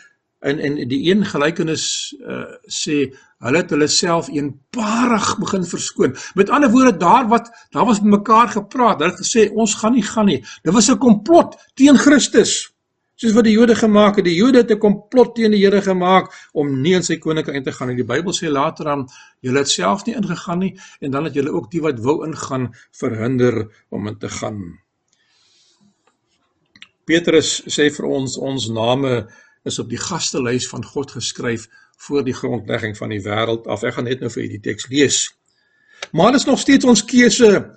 [0.47, 3.09] in in die een gelykenis uh, sê
[3.43, 6.17] hulle het hulle self eenparig begin verskoon.
[6.39, 8.99] Met ander woorde daar wat daar was mekaar gepraat.
[8.99, 10.43] Hulle het gesê ons gaan nie gaan nie.
[10.63, 12.71] Dit was 'n komplot teen Christus
[13.19, 14.27] soos wat die Jode gemaak het.
[14.29, 17.65] Die Jode het 'n komplot teen die Here gemaak om nie in sy koninkryk in
[17.65, 17.97] te gaan nie.
[17.97, 19.09] Die Bybel sê later dan
[19.41, 22.75] julle het self nie ingegaan nie en dan het julle ook die wat wou ingaan
[22.93, 24.79] verhinder om in te gaan.
[27.05, 29.29] Petrus sê vir ons ons name
[29.65, 33.83] is op die gastelys van God geskryf voor die grondlegging van die wêreld af.
[33.83, 35.35] Ek gaan net nou vir julle die teks lees.
[36.13, 37.75] Maar dit is nog steeds ons keuse.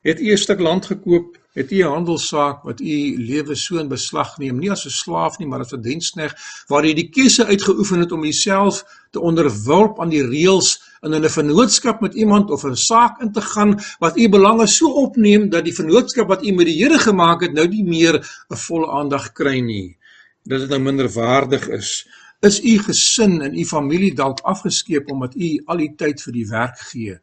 [0.00, 2.94] Het u 'n stuk land gekoop het u 'n handelssaak wat u
[3.26, 6.34] lewe so in beslag neem, nie as 'n slaaf nie, maar as 'n dienskneg
[6.68, 11.28] waar jy die keuse uitgeoefen het om jouself te onderwerp aan die reëls in 'n
[11.28, 15.64] vennootskap met iemand of 'n saak in te gaan wat u belange so opneem dat
[15.64, 18.14] die vennootskap wat u met die Here gemaak het nou nie meer
[18.50, 19.96] 'n volle aandag kry nie.
[20.42, 22.08] Dat dit nou minder waardig is.
[22.40, 26.46] Is u gesin en u familie dalk afgeskeep omdat u al die tyd vir die
[26.46, 27.18] werk gee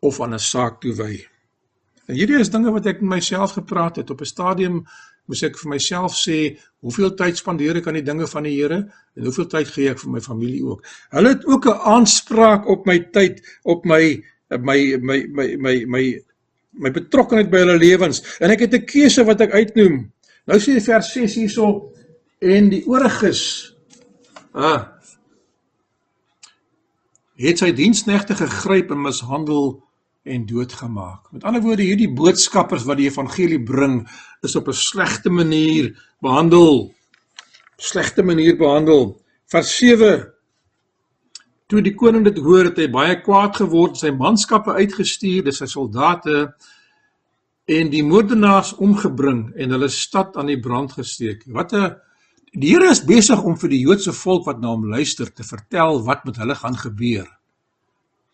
[0.00, 1.33] of aan 'n saak toewy?
[2.06, 4.84] En hierdie is dinge wat ek met myself gepraat het op 'n stadium
[5.26, 8.80] moes ek vir myself sê hoeveel tyd spandeer ek aan die dinge van die Here
[9.16, 10.84] en hoeveel tyd gee ek vir my familie ook.
[11.10, 16.04] Hulle het ook 'n aanspraak op my tyd, op my my my my my my
[16.72, 20.12] my betrokkeheid by hulle lewens en ek het 'n keuse wat ek uitnoem.
[20.46, 21.92] Nou sê vers 6 hierso
[22.40, 23.74] en die ooriges
[24.52, 24.90] ah
[27.34, 29.82] het sy diensknegte gegryp en mishandel
[30.24, 31.28] en doodgemaak.
[31.32, 34.02] Met ander woorde, hierdie boodskappers wat die evangelie bring,
[34.42, 36.94] is op 'n slegte manier behandel.
[37.76, 39.20] Slegte manier behandel.
[39.46, 40.32] Vers 7
[41.66, 45.66] Toe die koning dit hoor, het hy baie kwaad geword, sy manskappe uitgestuur, dis sy
[45.66, 46.54] soldate
[47.64, 51.44] en die moordenaars omgebring en hulle stad aan die brand gesteek.
[51.46, 51.96] Wat 'n
[52.54, 56.04] Die Here is besig om vir die Joodse volk wat na hom luister te vertel
[56.06, 57.26] wat met hulle gaan gebeur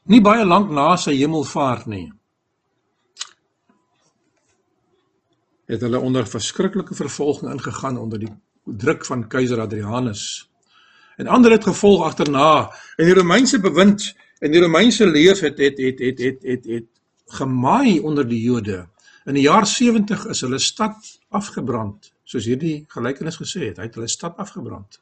[0.09, 2.07] nie baie lank na sy hemelvaart nie.
[5.71, 8.33] Het hulle onder verskriklike vervolging ingegaan onder die
[8.65, 10.49] druk van keiser Adrianus.
[11.17, 14.09] En ander het gevolg agterna en die Romeinse bewind
[14.41, 16.89] en die Romeinse leers het het het het het het, het
[17.37, 18.87] gemaai onder die Jode.
[19.27, 20.97] In die jaar 70 is hulle stad
[21.29, 23.79] afgebrand, soos hierdie gelykenis gesê het.
[23.79, 24.99] Hy het hulle stad afgebrand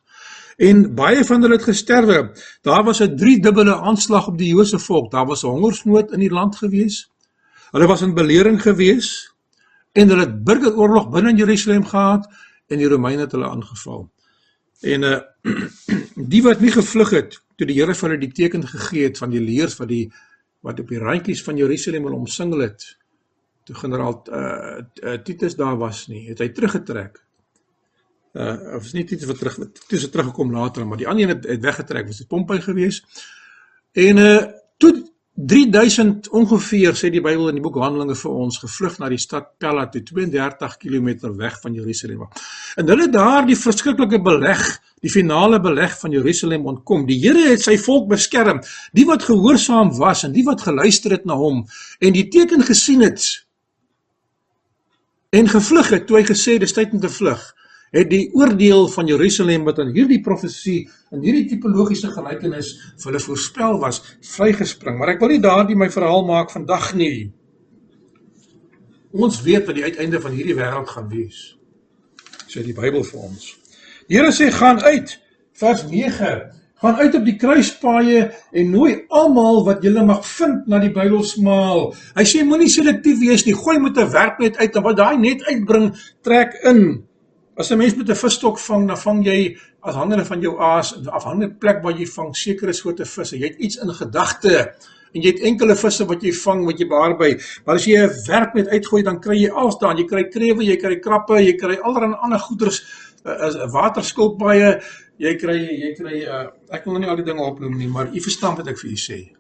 [0.59, 2.19] en baie van hulle het gesterwe.
[2.67, 5.11] Daar was 'n driedubbele aanslag op die Jode volk.
[5.11, 7.11] Daar was 'n hongersnood in die land gewees.
[7.71, 9.35] Hulle was in belering gewees
[9.93, 12.29] en hulle het burgeroorlog binne in Jerusalem gehad
[12.67, 14.11] en die Romeine het hulle aangeval.
[14.81, 15.21] En uh
[16.33, 19.31] die wat nie gevlug het toe die Here vir hulle die teken gegee het van
[19.31, 20.13] die leers wat die
[20.61, 22.97] wat op die randjies van Jerusalem hulle omsingel het
[23.65, 27.28] toe generaal uh Titus daar was nie, het hy teruggetrek
[28.39, 29.59] uh of is nie iets wat terug
[29.89, 33.03] toe se teruggekom later maar die ander een het, het weggetrek was dit Pompey gewees.
[33.93, 34.43] En uh
[34.79, 34.93] toe
[35.35, 39.53] 3000 ongeveer sê die Bybel in die boek Handelinge vir ons gevlug na die stad
[39.63, 42.25] Pella toe 32 km weg van Jerusalem
[42.77, 44.65] en hulle daar die verskriklike beleg
[45.01, 47.05] die finale beleg van Jerusalem ontkom.
[47.07, 48.59] Die Here het sy volk beskerm.
[48.93, 51.67] Die wat gehoorsaam was en die wat geluister het na hom
[52.01, 53.23] en die teken gesien het
[55.31, 57.43] en gevlug het toe hy gesê dis tyd om te vlug
[57.95, 63.23] het die oordeel van Jerusalem wat aan hierdie profesie en hierdie tipologiese gelykenis vir hulle
[63.23, 64.03] voorspel was,
[64.35, 64.99] vrygespring.
[64.99, 67.31] Maar ek wil nie daardie my verhaal maak vandag nie.
[69.17, 71.57] Ons weet wat die uiteinde van hierdie wêreld gaan wees.
[72.49, 73.55] Sê die Bybel vir ons.
[74.09, 75.17] Die Here sê gaan uit,
[75.57, 76.37] vers 9.
[76.79, 78.21] Gaan uit op die kruispaaie
[78.55, 81.89] en nooi almal wat julle mag vind na die Bybelsmaal.
[82.15, 83.57] Hy sê moenie selektief wees nie.
[83.57, 85.91] Gooi met 'n werknet uit en wat daai net uitbring,
[86.23, 87.08] trek in.
[87.59, 91.51] As 'n mens met 'n visstok vang, dan vang jy afhangende van jou aas, afhangende
[91.59, 93.39] plek waar jy vang sekere soorte visse.
[93.39, 94.75] Jy het iets in gedagte
[95.13, 97.31] en jy het enkele visse wat jy vang wat jy behaar by.
[97.65, 99.97] Maar as jy 'n werk met uitgooi, dan kry jy alles daar.
[99.97, 102.83] Jy kry krewe, jy kry krappe, jy kry allerlei ander goeders,
[103.25, 104.81] 'n uh, uh, waterskilpaaie,
[105.19, 108.07] jy kry jy kry uh, ek wil nou nie al die dinge opnoem nie, maar
[108.15, 109.33] u verstaan wat ek vir u sê.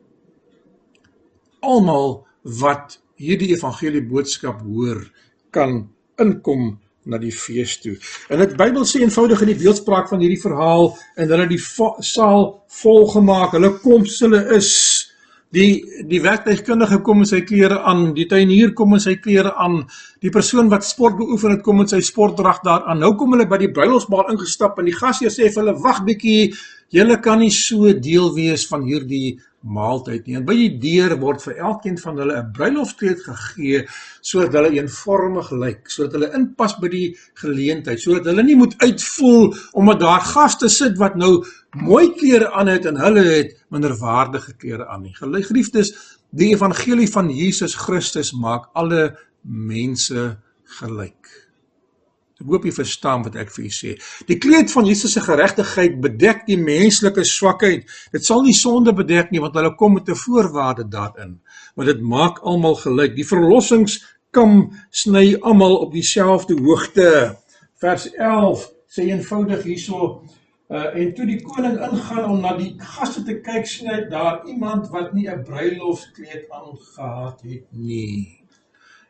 [1.60, 5.06] Almal wat hierdie evangelie boodskap hoor,
[5.50, 5.88] kan
[6.18, 6.78] inkom
[7.08, 7.96] na die fees toe.
[8.28, 12.48] En dit Bybel sê eenvoudig in die beeldspraak van hierdie verhaal en hulle die saal
[12.82, 13.56] vol gemaak.
[13.56, 14.72] Hulle kom hulle is
[15.56, 19.80] die die werktuigkundige kom in sy klere aan, die tuinier kom in sy klere aan,
[20.20, 23.00] die persoon wat sport beoefen het kom in sy sportdrag daaraan.
[23.00, 26.52] Nou kom hulle by die bruilofsmaal ingestap en die gasheer sê vir hulle: "Wag bietjie,
[26.92, 30.36] julle kan nie so deel wees van hierdie maaltyd nie.
[30.38, 33.86] En by die deur word vir elkeen van hulle 'n bruiloftreed gegee
[34.20, 39.54] sodat hulle eenvormig lyk, sodat hulle inpas by die geleentheid, sodat hulle nie moet uitvoel
[39.72, 41.44] omdat daar gaste sit wat nou
[41.74, 45.14] mooi klere aan het en hulle het minderwaardige klere aan nie.
[45.14, 45.92] Geliefdes,
[46.30, 50.38] die evangelie van Jesus Christus maak alle mense
[50.78, 51.37] gelyk.
[52.38, 53.96] Ek hoop jy verstaan wat ek vir u sê.
[54.28, 57.88] Die kleed van Jesus se geregtigheid bedek die menslike swakheid.
[58.14, 61.40] Dit sal nie sonde bedek nie want hulle kom met 'n voorwaarde daarin.
[61.74, 63.16] Maar dit maak almal gelyk.
[63.16, 67.36] Die verlossingskam sny almal op dieselfde hoogte.
[67.82, 70.22] Vers 11 sê eenvoudig hierso
[70.70, 74.44] uh, en toe die koning ingaan om na die gaste te kyk, sien hy daar
[74.46, 78.37] iemand wat nie 'n bruilofskleed aangehad het nie.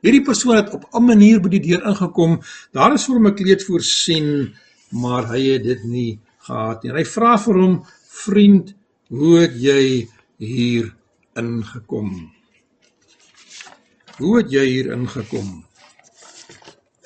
[0.08, 2.40] Hierdie persoon het op 'n manier by die deur ingekom.
[2.72, 4.56] Daar is vir hom 'n kleed voorsien,
[4.90, 6.90] maar hy het dit nie gehad nie.
[6.90, 8.74] En hy vra vir hom: "Vriend,
[9.08, 10.96] hoe het jy hier
[11.34, 12.32] ingekom?
[14.18, 15.64] Hoe het jy hier ingekom?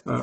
[0.06, 0.22] Uh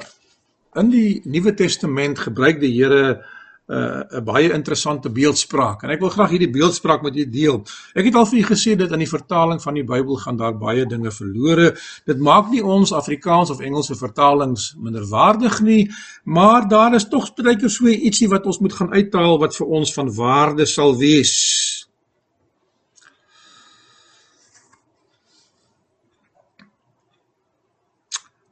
[0.76, 3.26] in die Nuwe Testament gebruik die Here
[3.70, 7.60] uh, 'n baie interessante beeldspraak en ek wil graag hierdie beeldspraak met julle deel.
[7.94, 10.58] Ek het al vir julle gesê dat in die vertaling van die Bybel gaan daar
[10.58, 11.76] baie dinge verlore.
[12.06, 15.90] Dit maak nie ons Afrikaans of Engelse vertalings minderwaardig nie,
[16.26, 19.94] maar daar is tog stryker so ietsie wat ons moet gaan uithaal wat vir ons
[19.94, 21.86] van waarde sal wees.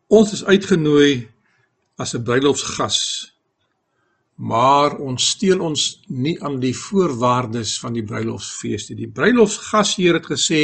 [0.07, 1.27] Ons is uitgenooi
[1.97, 3.36] as 'n bruilofsgas
[4.37, 5.83] maar ons steel ons
[6.13, 8.99] nie aan die voorwaardes van die bruilofsfees nie.
[9.01, 10.61] Die bruilofsgasheer het gesê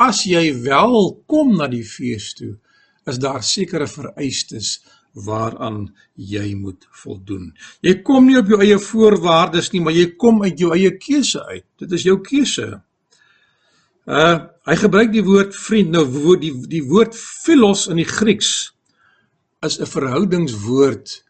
[0.00, 0.96] as jy wel
[1.28, 2.56] kom na die fees toe,
[3.06, 4.78] is daar sekere vereistes
[5.12, 7.50] waaraan jy moet voldoen.
[7.84, 11.42] Jy kom nie op jou eie voorwaardes nie, maar jy kom uit jou eie keuse
[11.50, 11.66] uit.
[11.82, 12.70] Dit is jou keuse.
[14.08, 18.70] Uh hy gebruik die woord vriend nou woord die die woord philos in die Grieks
[19.66, 21.24] is 'n verhoudingswoord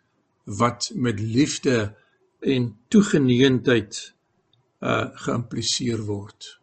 [0.45, 1.95] wat met liefde
[2.41, 4.15] en toegeneentheid
[4.83, 6.59] uh geïmpliseer word.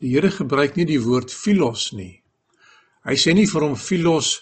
[0.00, 2.20] Die Here gebruik nie die woord philos nie.
[3.08, 4.40] Hy sê nie vir hom philos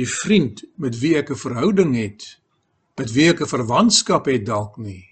[0.00, 2.24] die vriend met wie ek 'n verhouding het,
[2.96, 5.04] met wie ek 'n verwantskap het dalk nie,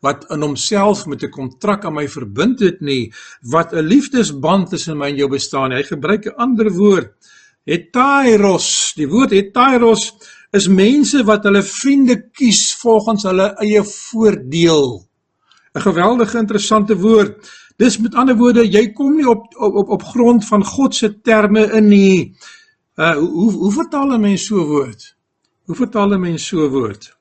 [0.00, 3.12] wat in homself met 'n kontrak aan my verbind het nie,
[3.42, 5.72] wat 'n liefdesband tussen my en jou bestaan.
[5.72, 7.12] Hy gebruik 'n ander woord,
[7.66, 8.94] hetairos.
[8.96, 10.12] Die woord hetairos
[10.50, 15.08] is mense wat hulle vriende kies volgens hulle eie voordeel.
[15.74, 17.50] 'n Geweldige interessante woord.
[17.76, 21.72] Dis met ander woorde, jy kom nie op op op grond van God se terme
[21.72, 22.34] in nie.
[22.96, 25.16] Uh hoe hoe vertaal 'n mens so 'n woord?
[25.66, 27.16] Hoe vertaal 'n mens so 'n woord?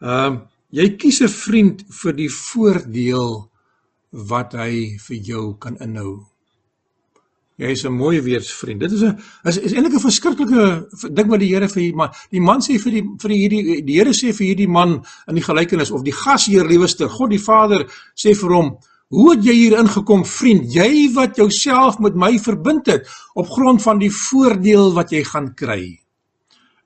[0.00, 0.40] Ehm uh,
[0.70, 3.50] jy kies 'n vriend vir die voordeel
[4.10, 6.33] wat hy vir jou kan inhou.
[7.54, 8.80] Jy is 'n mooi weersvriend.
[8.80, 12.10] Dit is 'n is, is eintlik 'n verskriklike ding wat die Here vir man.
[12.30, 15.34] Die man sê vir die vir die hierdie die Here sê vir hierdie man in
[15.36, 17.86] die gelykenis of die gasheer lieweste, God die Vader
[18.16, 18.76] sê vir hom:
[19.08, 20.74] "Hoe het jy hier ingekom, vriend?
[20.74, 25.54] Jy wat jouself met my verbind het op grond van die voordeel wat jy gaan
[25.54, 26.00] kry.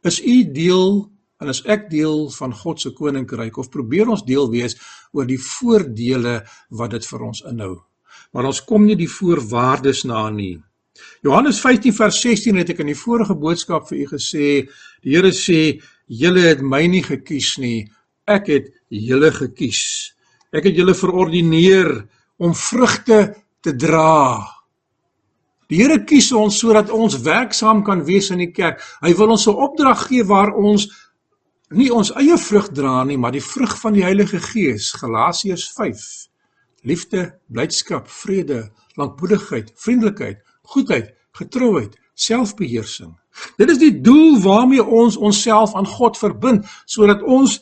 [0.05, 1.11] Is u deel
[1.41, 4.77] en is ek deel van God se koninkryk of probeer ons deel wees
[5.13, 7.88] oor die voordele wat dit vir ons inhou?"
[8.33, 10.59] Maar ons kom nie die voorwaardes na nie.
[11.23, 14.51] Johannes 15 vers 16 het ek in die vorige boodskap vir u gesê,
[15.03, 17.89] die Here sê, julle het my nie gekies nie,
[18.27, 19.83] ek het julle gekies.
[20.53, 21.91] Ek het julle verordineer
[22.41, 23.21] om vrugte
[23.65, 24.41] te dra.
[25.69, 28.81] Die Here kies ons sodat ons werksaam kan wees in die kerk.
[29.05, 30.89] Hy wil ons 'n opdrag gee waar ons
[31.71, 35.69] nie ons eie vrug dra nie, maar die vrug van die Heilige Gees, Galasiërs
[36.83, 43.15] liefde, blydskap, vrede, lankmoedigheid, vriendelikheid, goedheid, getrouheid, selfbeheersing.
[43.57, 47.61] Dit is die doel waarmee ons onsself aan God verbind sodat ons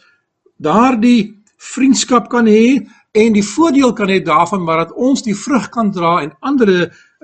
[0.57, 2.81] daardie vriendskap kan hê
[3.17, 6.73] en die voordeel kan hê daarvan maar dat ons die vrug kan dra en ander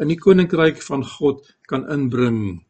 [0.01, 2.63] in die koninkryk van God kan inbring.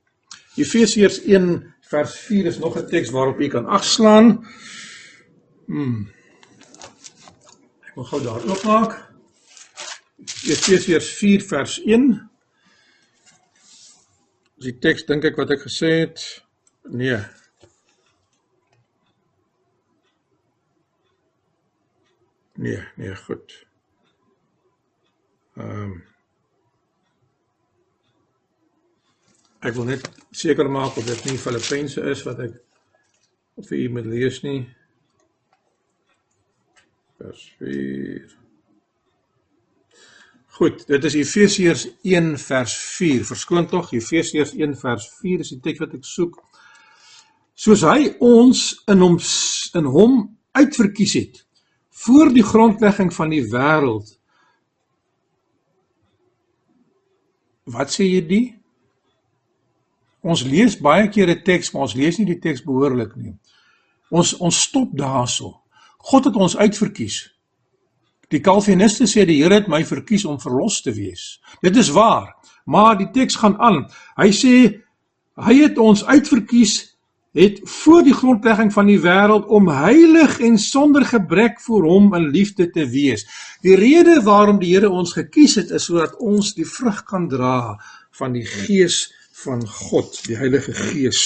[0.59, 1.55] Efesiërs 1
[1.93, 4.45] vers 4 is nog 'n teks waarop jy kan agslaan.
[5.67, 6.09] Hmm.
[7.87, 9.12] Ek wil gou daar oopmaak.
[10.23, 12.09] Efesiërs 4 vers 1.
[14.57, 16.23] Dis die teks dink ek wat ek gesê het.
[16.87, 17.19] Nee.
[22.63, 23.59] Nee, nee, goed.
[25.59, 26.01] Ehm um,
[29.63, 32.57] Ek wil net seker maak of dit nie Filippense is wat ek
[33.69, 34.65] vir u moet lees nie.
[37.21, 38.42] Vers 4
[40.63, 43.25] Goed, dit is Efesiërs 1 vers 4.
[43.27, 46.37] Verskoon tog, Efesiërs 1 vers 4 is die teks wat ek soek.
[47.59, 48.61] Soos hy ons
[48.93, 49.17] in hom
[49.81, 50.15] in hom
[50.55, 51.41] uitverkies het
[52.05, 54.15] voor die grondlegging van die wêreld.
[57.67, 58.47] Wat sê jy die?
[60.23, 63.35] Ons lees baie keer 'n teks, maar ons lees nie die teks behoorlik nie.
[64.15, 65.59] Ons ons stop daarso.
[65.99, 67.32] God het ons uitverkies.
[68.33, 71.37] Die Calviniste sê die Here het my verkies om verlos te wees.
[71.61, 72.33] Dit is waar,
[72.65, 73.85] maar die teks gaan aan.
[74.17, 74.55] Hy sê
[75.43, 76.93] hy het ons uitverkies
[77.37, 82.29] het voor die grondlegging van die wêreld om heilig en sonder gebrek voor hom in
[82.33, 83.25] liefde te wees.
[83.65, 87.79] Die rede waarom die Here ons gekies het is sodat ons die vrug kan dra
[88.21, 89.07] van die gees
[89.43, 91.23] van God, die Heilige Gees.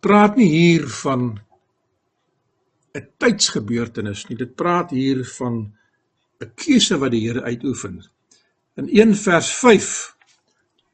[0.00, 1.34] Praat nie hier van
[2.94, 4.36] 'n tydsgebeurtenis nie.
[4.38, 5.74] Dit praat hier van
[6.40, 8.02] 'n keuse wat die Here uitoefen.
[8.76, 10.16] In 1 vers 5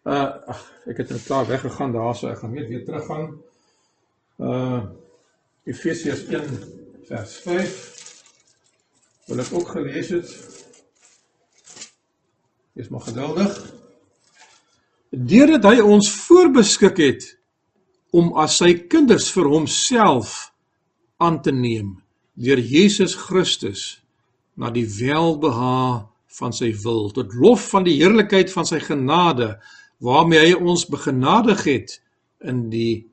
[0.04, 3.42] uh ag ek het net klaar weggegaan daarso ek gaan net weer teruggaan.
[4.38, 4.84] Uh
[5.64, 6.48] Efesiërs 1
[7.08, 7.74] vers 5
[9.26, 10.30] wil ek ook gelees het.
[12.72, 13.74] Wees maar geduldig.
[15.10, 17.38] Deurdat hy ons voorbeskik het
[18.10, 20.49] om as sy kinders vir homself
[21.20, 21.98] aan te neem
[22.40, 24.00] deur Jesus Christus
[24.56, 26.06] na die welbehae
[26.38, 29.54] van sy wil tot lof van die heerlikheid van sy genade
[30.00, 31.98] waarmee hy ons begenadig het
[32.40, 33.04] in die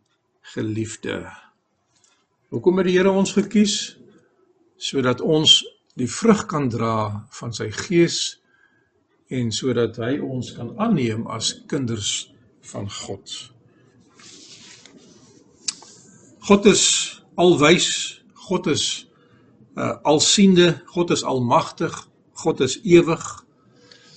[0.54, 1.26] geliefde.
[2.54, 3.98] Hoekom het die Here ons gekies
[4.80, 5.60] sodat ons
[5.98, 8.38] die vrug kan dra van sy gees
[9.34, 12.30] en sodat hy ons kan aanneem as kinders
[12.72, 13.34] van God.
[16.48, 17.90] God is alwys,
[18.48, 19.06] God is
[19.78, 21.94] uh alsiende, God is almagtig,
[22.42, 23.24] God is ewig.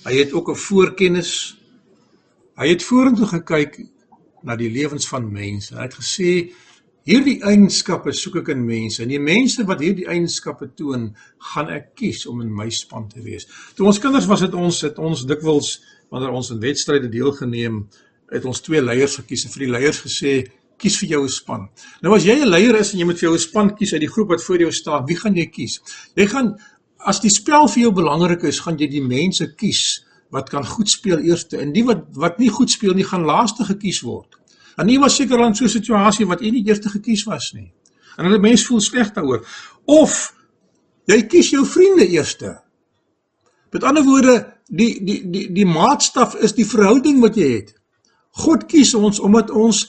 [0.05, 1.57] Hy het ook 'n voorkennis.
[2.57, 3.85] Hy het vorentoe gekyk
[4.41, 5.75] na die lewens van mense.
[5.75, 6.53] Hy het gesê
[7.03, 11.15] hierdie eienskappe soek ek in mense en die mense wat hierdie eienskappe toon,
[11.53, 13.47] gaan ek kies om in my span te wees.
[13.75, 17.87] Toe ons kinders was het ons het ons dikwels wanneer ons in wedstryde deelgeneem,
[18.31, 20.33] het ons twee leiers gekies en vir die leiers gesê
[20.81, 21.69] kies vir jou 'n span.
[22.01, 24.01] Nou as jy 'n leier is en jy moet vir jou 'n span kies uit
[24.01, 25.79] die groep wat voor jou staan, wie gaan jy kies?
[26.15, 26.55] Jy gaan
[27.05, 30.89] as die spel vir jou belangrik is, gaan jy die mense kies wat kan goed
[30.89, 34.35] speel eerste en die wat wat nie goed speel nie gaan laaste gekies word.
[34.77, 37.71] En nie was seker dan so 'n situasie wat u nie eerste gekies was nie.
[38.17, 39.45] En hulle mense voel sleg daaroor.
[39.85, 40.33] Of
[41.05, 42.61] jy kies jou vriende eerste.
[43.71, 47.73] Met ander woorde, die die die die maatstaf is die verhouding wat jy het.
[48.31, 49.87] God kies ons omdat ons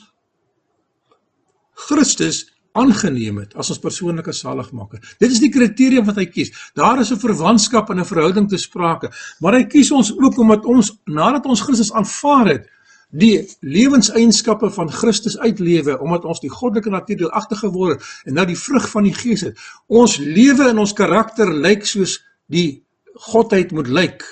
[1.89, 5.01] Christus aangeneem het as ons persoonlike saligmaker.
[5.21, 6.53] Dit is die kriteria wat hy kies.
[6.79, 9.11] Daar is 'n verwantskap en 'n verhouding te sprake,
[9.41, 12.67] maar hy kies ons ook omdat ons nadat ons Christus aanvaar het,
[13.13, 18.47] die lewenseienskappe van Christus uitlewe omdat ons die goddelike natuur deelagtig geword het en nou
[18.47, 19.59] die vrug van die Gees het.
[19.87, 22.83] Ons lewe en ons karakter lyk soos die
[23.29, 24.25] godheid moet lyk.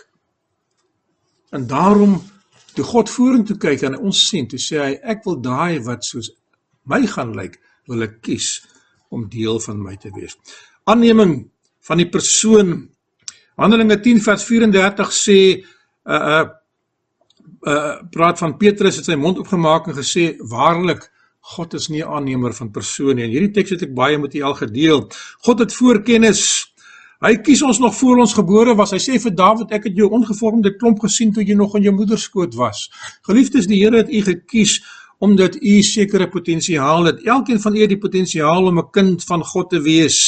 [1.53, 2.23] En daarom
[2.75, 6.31] toe God vorentoe kyk en ons sien, toe sê hy ek wil daai wat soos
[6.85, 7.59] my gaan lyk,
[7.89, 8.61] wil ek kies
[9.11, 10.37] om deel van my te wees.
[10.89, 11.51] Aanneming
[11.87, 12.89] van die persoon
[13.61, 15.39] Handelinge 10 vers 34 sê
[16.09, 16.45] uh uh
[17.68, 21.11] uh praat van Petrus het sy mond oopgemaak en gesê waarlik
[21.55, 23.24] God is nie aannemer van persone nie.
[23.26, 25.07] En hierdie teks het ek baie met u al gedeel.
[25.47, 26.43] God het voorkennis.
[27.20, 28.93] Hy kies ons nog voor ons gebore was.
[28.97, 31.95] Hy sê vir Dawid, ek het jou ongevormde klomp gesien toe jy nog in jou
[31.97, 32.87] moeder skoot was.
[33.28, 34.78] Geliefdes, die Here het u gekies
[35.21, 37.25] omdat u sekere potensiaal het.
[37.25, 40.18] Elkeen van u het die potensiaal om 'n kind van God te wees.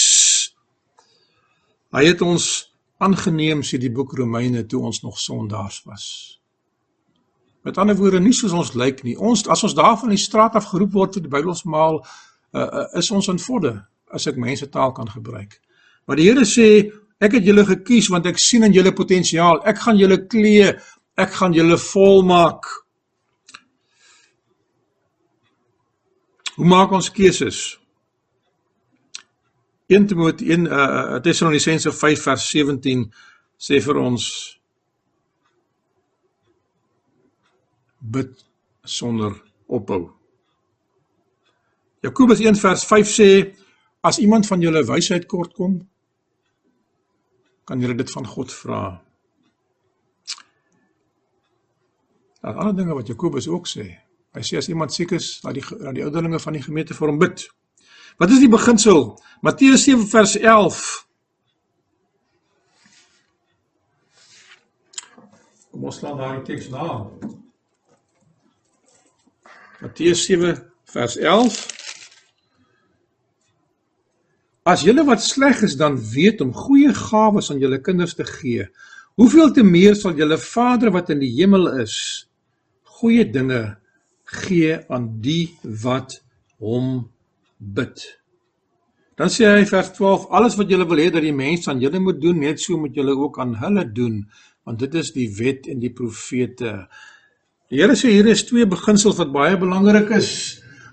[1.90, 6.06] Hy het ons aangeneem sê die boek Romeine toe ons nog sondaars was.
[7.62, 9.16] Met ander woorde nie soos ons lyk nie.
[9.18, 12.86] Ons as ons daar van die straat af geroep word vir die Bybelsmaal uh, uh,
[12.98, 13.74] is ons in vodde
[14.12, 15.60] as ek mense taal kan gebruik.
[16.06, 16.68] Maar die Here sê
[17.22, 19.62] ek het julle gekies want ek sien in julle potensiaal.
[19.64, 20.72] Ek gaan julle klee,
[21.16, 22.66] ek gaan julle volmaak.
[26.56, 27.78] Hoe maak ons keuses?
[29.92, 30.76] 1 Timoteus 1 uh,
[31.16, 33.06] uh Tessalonisense 5 vers 17
[33.58, 34.26] sê vir ons
[38.00, 38.32] bid
[38.84, 39.36] sonder
[39.68, 40.10] ophou.
[42.02, 43.30] Jakobus 1 vers 5 sê
[44.02, 45.80] as iemand van julle wysheid kort kom
[47.64, 48.82] kan julle dit van God vra.
[52.42, 53.86] Daar ander dinge wat Jakobus ook sê.
[54.32, 57.10] Hy sê as iemand siek is, laat die laat die ouderlinge van die gemeente vir
[57.12, 57.44] hom bid.
[58.20, 59.10] Wat is die beginsel?
[59.44, 60.80] Matteus 7 vers 11.
[65.72, 66.88] Kom ons slaan daai teks na.
[69.82, 70.54] Matteus 7
[70.94, 71.60] vers 11.
[74.72, 78.68] As julle wat sleg is dan weet om goeie gawes aan julle kinders te gee,
[79.18, 81.96] hoeveel te meer sal julle Vader wat in die hemel is
[83.00, 83.81] goeie dinge
[84.32, 85.52] gee aan die
[85.84, 86.18] wat
[86.62, 87.10] hom
[87.58, 88.02] bid.
[89.18, 92.00] Dan sê hy vers 12 alles wat julle wil hê dat die mense aan julle
[92.00, 94.22] moet doen net so moet julle ook aan hulle doen
[94.64, 96.86] want dit is die wet en die profete.
[97.72, 100.28] Die Here sê hier is twee beginsels wat baie belangrik is.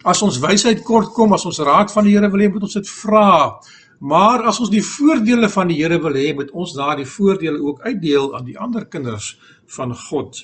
[0.07, 2.77] As ons wysheid kort kom, as ons raad van die Here wil hê, moet ons
[2.79, 3.59] dit vra.
[3.99, 7.83] Maar as ons die voordele van die Here wil hê, moet ons daardie voordele ook
[7.83, 9.33] uitdeel aan die ander kinders
[9.75, 10.39] van God.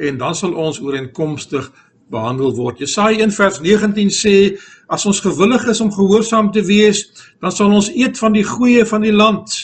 [0.00, 1.68] En dan sal ons ooreenkomstig
[2.10, 2.80] behandel word.
[2.82, 4.34] Jesaja 1 vers 19 sê
[4.86, 7.06] as ons gewillig is om gehoorsaam te wees,
[7.42, 9.54] dan sal ons eet van die goeie van die land.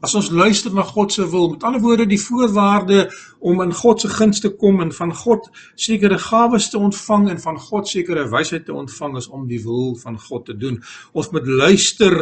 [0.00, 3.08] As ons luister na God se wil, met ander woorde die voorwaarde
[3.42, 7.40] om in God se guns te kom en van God sekere gawes te ontvang en
[7.42, 10.78] van God sekere wysheid te ontvang is om die wil van God te doen.
[11.12, 12.14] Ons moet luister.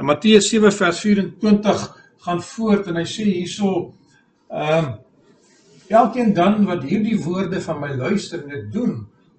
[0.00, 1.86] In Matteus 7 vers 24
[2.26, 3.92] gaan voort en hy sê hierso
[4.50, 4.90] ehm um,
[5.90, 8.92] Elkeen dan wat hierdie woorde van my luister en dit doen,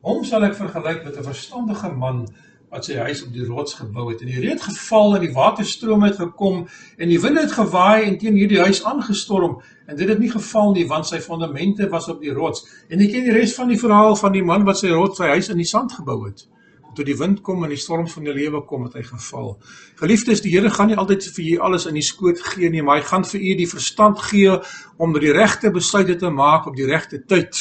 [0.04, 2.26] hom sal ek vergelyk met 'n verstandige man
[2.70, 4.20] wat sy huis op die rots gebou het.
[4.20, 8.04] En die reën het geval en die waterstroom het gekom en die wind het gewaai
[8.04, 12.10] en teen hierdie huis aangestorm en dit het nie geval nie want sy fondamente was
[12.10, 12.68] op die rots.
[12.90, 15.28] En jy ken die res van die verhaal van die man wat sy rots sy
[15.28, 16.48] huis in die sand gebou het
[16.96, 19.54] toe die wind kom en die storms van die lewe kom het hy geval.
[20.00, 23.00] Geliefdes, die Here gaan nie altyd vir u alles in die skoot gee nie, maar
[23.00, 24.58] hy gaan vir u die verstand gee
[24.98, 27.58] om die regte besluite te maak op die regte tyd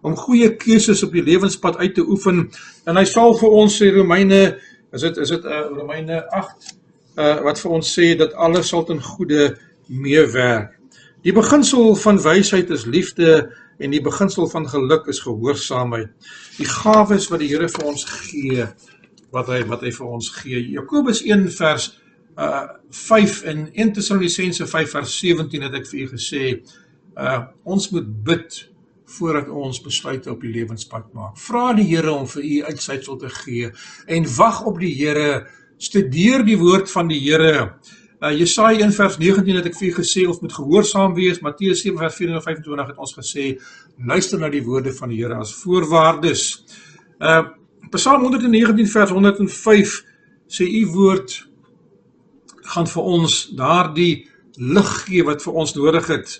[0.00, 2.46] om goeie keuses op die lewenspad uit te oefen
[2.88, 4.40] en hy sal vir ons sê Romeine
[4.96, 6.70] is dit is dit uh, Romeine 8
[7.20, 9.50] uh, wat vir ons sê dat alles sal ten goeie
[9.90, 10.76] meewerk.
[11.26, 13.50] Die beginsel van wysheid is liefde
[13.80, 16.12] en die beginsel van geluk is gehoorsaamheid.
[16.58, 18.66] Die gawes wat die Here vir ons gee,
[19.34, 20.60] wat hy wat hy vir ons gee.
[20.76, 21.90] Jakobus 1 vers
[22.40, 26.44] uh 5 in 1 Tessalonisense 5 vers 17 het ek vir u gesê,
[27.16, 28.60] uh ons moet bid
[29.18, 31.38] voordat ons besluite op die lewenspad maak.
[31.40, 33.72] Vra die Here om vir u uitsluitsel te gee
[34.06, 35.46] en wag op die Here.
[35.80, 37.72] Studeer die woord van die Here.
[38.20, 41.40] Uh Jesaja 1 vers 19 het ek vir gesê ons moet gehoorsaam wees.
[41.40, 43.46] Matteus 7 vers 24 en 25 het ons gesê
[43.96, 46.44] luister na die woorde van die Here as voorwaardes.
[47.20, 47.56] Uh
[47.90, 49.94] Psalm 119 vers 105
[50.52, 51.32] sê u woord
[52.74, 54.28] gaan vir ons daardie
[54.60, 56.36] lig gee wat vir ons nodig het.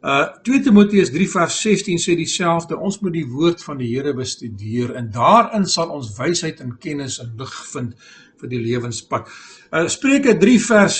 [0.00, 2.76] Uh 2 Timoteus 3 vers 16 sê dieselfde.
[2.76, 7.18] Ons moet die woord van die Here bestudeer en daarin sal ons wysheid en kennis
[7.20, 7.92] en lig vind
[8.40, 9.28] vir die lewenspad.
[9.68, 10.96] Uh Spreuke 3 vers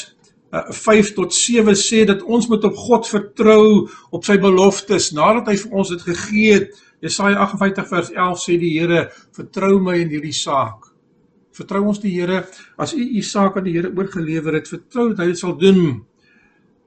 [0.53, 5.49] uh, 5 tot 7 sê dat ons moet op God vertrou op sy beloftes nadat
[5.49, 6.77] hy vir ons dit gegee het.
[7.01, 10.91] Jesaja 58 vers 11 sê die Here, vertrou my in hierdie saak.
[11.57, 12.43] Vertrou ons die Here
[12.77, 16.03] as u u saak aan die Here oorgelewer het, vertrou dat hy dit sal doen.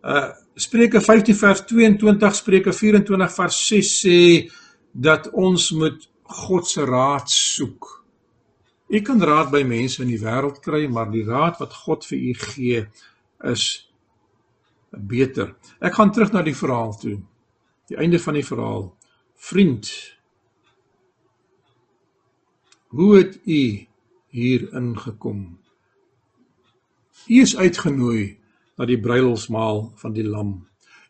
[0.03, 4.17] Uh Spreuke 15 vers 22, Spreuke 24 vers 6 sê
[4.91, 7.87] dat ons moet God se raad soek.
[8.93, 12.19] U kan raad by mense in die wêreld kry, maar die raad wat God vir
[12.19, 12.83] u gee
[13.49, 13.63] is
[14.93, 15.55] beter.
[15.81, 17.15] Ek gaan terug na die verhaal toe.
[17.89, 18.91] Die einde van die verhaal.
[19.49, 19.89] Vriend,
[22.93, 23.63] hoe het u
[24.29, 25.41] hier ingekom?
[27.25, 28.42] U is uitgenooi
[28.77, 30.53] na die bruilofsmaal van die lam.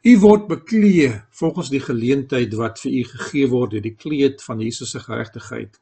[0.03, 4.59] U word beklee volgens die geleentheid wat vir u gegee word deur die kleed van
[4.59, 5.79] Jesus se geregtigheid.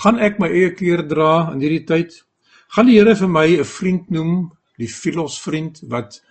[0.00, 2.22] Gaan ek my eie klere dra in hierdie tyd?
[2.72, 6.22] Gaan die Here vir my 'n vriend noem, die philos vriend wat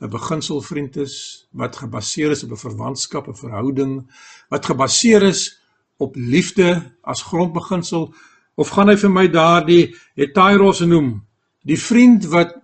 [0.00, 4.08] 'n beginsel vriend is, wat gebaseer is op 'n verwantskap, 'n verhouding,
[4.48, 5.60] wat gebaseer is
[5.98, 8.14] op liefde as grondbeginsel
[8.54, 11.22] of gaan hy vir my daardie heteros noem,
[11.64, 12.59] die vriend wat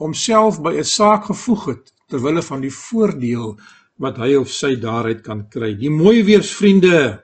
[0.00, 3.58] homself by 'n saak gevoeg het ter wille van die voordeel
[4.00, 5.74] wat hy of sy daaruit kan kry.
[5.76, 7.20] Die mooi weersvriende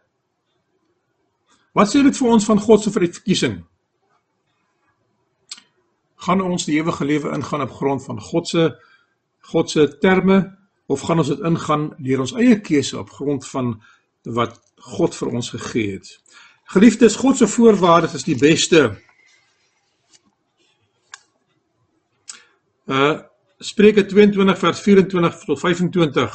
[1.77, 3.59] Wat sê dit vir ons van God se verkiesing?
[6.25, 8.71] Gaan ons die ewige lewe ingaan op grond van God se
[9.53, 10.39] God se terme
[10.91, 13.75] of gaan ons dit ingaan deur ons eie keuse op grond van
[14.39, 14.57] wat
[14.97, 16.09] God vir ons gegee het?
[16.73, 18.89] Geliefdes, God se voorwaardes is die beste.
[22.87, 23.23] Uh
[23.59, 26.35] Spreuke 22 vers 24 tot 25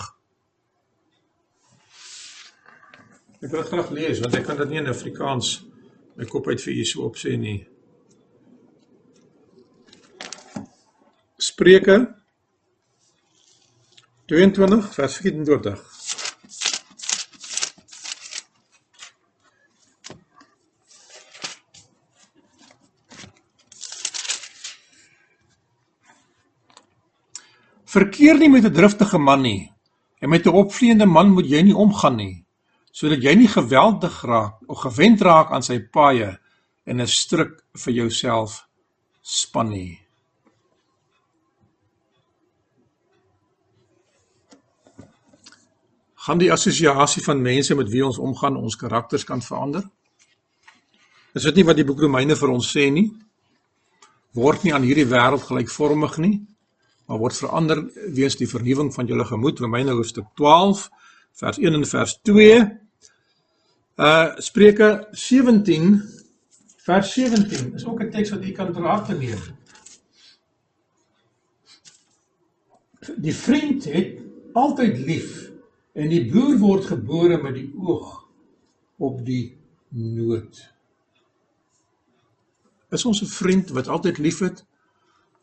[3.41, 5.59] Ek wil graag lees want ek kan dit nie in Afrikaans
[6.17, 7.59] my kop uit vir u so op sê nie.
[11.41, 11.97] Spreuke
[14.31, 15.90] 22 vers 24.
[28.01, 29.69] Verkeer nie met 'n driftige man nie
[30.21, 32.45] en met 'n opvleende man moet jy nie omgaan nie
[32.91, 36.39] sodat jy nie geweldig raak of gewend raak aan sy paaie
[36.85, 38.67] en 'n struik vir jouself
[39.21, 39.99] span nie.
[46.15, 49.83] Gaan die assosiasie van mense met wie ons omgaan ons karakters kan verander?
[51.33, 53.11] Is dit nie wat die boek Romeine vir ons sê nie?
[54.33, 56.50] Word nie aan hierdie wêreld gelykvormig nie,
[57.11, 57.81] maar word verander
[58.15, 59.59] weens die vernuwing van julle gemoed.
[59.59, 60.85] Romeine hoofstuk 12
[61.41, 62.61] vers 1 en vers 2
[64.01, 66.01] Uh Spreuke 17
[66.85, 69.41] vers 17 is ook 'n teks wat u kan ter harte neem.
[73.17, 74.21] Die vriend het
[74.53, 75.51] altyd lief
[75.93, 78.25] en die boer word gebore met die oog
[78.97, 79.57] op die
[79.89, 80.73] nood.
[82.89, 84.65] Is ons 'n vriend wat altyd liefhet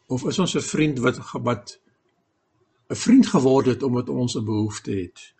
[0.09, 1.79] of is ons 'n vriend wat wat
[2.89, 5.35] 'n vriend geword het omdat ons 'n behoefte het?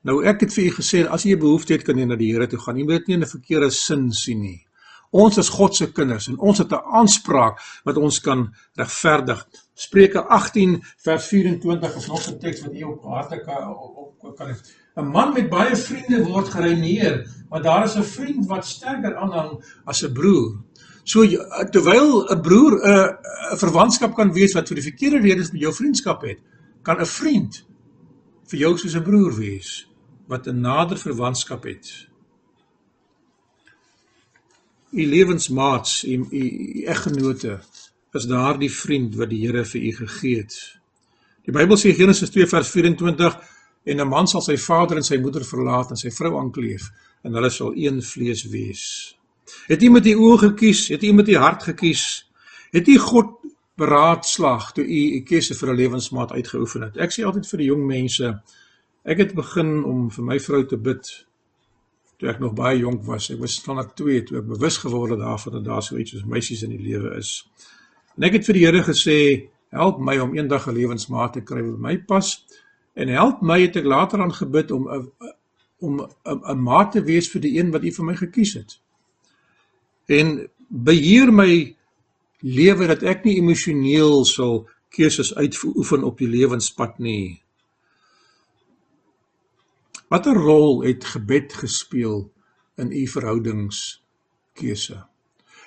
[0.00, 2.32] Nou ek het vir u gesê as jy 'n behoefte het kan jy na die
[2.32, 2.76] Here toe gaan.
[2.76, 4.66] Jy moet dit nie in 'n verkeerde sin sien nie.
[5.10, 9.46] Ons is God se kinders en ons het 'n aanspraak wat ons kan regverdig.
[9.74, 14.56] Spreuke 18 vers 24 is nog 'n teks wat jy op harte kan op kan
[14.96, 19.64] 'n man met baie vriende word gereineer, maar daar is 'n vriend wat sterker aanhang
[19.84, 20.56] as 'n broer.
[21.06, 21.22] So
[21.70, 23.16] terwyl 'n broer 'n
[23.52, 26.40] 'n verwantskap kan wees wat vir die verkeerde redes met jou vriendskap het,
[26.82, 27.62] kan 'n vriend
[28.50, 29.86] vir jou soos 'n broer wees
[30.26, 31.86] wat 'n nader verwantskap het.
[34.92, 36.42] U lewensmaats, u, u,
[36.80, 37.60] u eggenote
[38.12, 40.78] is daardie vriend wat die Here vir u gegee het.
[41.44, 43.38] Die Bybel sê Genesis 2 vers 24
[43.84, 46.90] en 'n man sal sy vader en sy moeder verlaat en sy vrou aankleef
[47.22, 49.15] en hulle sal een vlees wees.
[49.66, 50.88] Het u met u oë gekies?
[50.88, 52.30] Het u met u hart gekies?
[52.70, 53.34] Het u God
[53.76, 56.96] beraadslaag toe u 'n keuse vir 'n lewensmaat uitgeoefen het?
[56.96, 58.42] Ek sê altyd vir die jong mense,
[59.06, 61.08] Ek het begin om vir my vrou te bid
[62.18, 63.28] toe ek nog baie jonk was.
[63.30, 66.24] Ek was standaard 2 toe ek bewus geword het daarvan dat daar so iets soos
[66.26, 67.44] meisies in die lewe is.
[68.16, 69.18] En ek het vir die Here gesê,
[69.70, 72.32] help my om eendag 'n lewensmaat te kry wat my pas
[72.96, 75.12] en help my het ek later aan gebid om 'n
[75.78, 78.80] om 'n maat te wees vir die een wat U vir my gekies het.
[80.06, 81.76] En beheer my
[82.40, 87.42] lewe dat ek nie emosioneel sal keuses uitoefen op die lewenspad nie.
[90.08, 92.28] Watter rol het gebed gespeel
[92.78, 95.02] in u verhoudingskeuse?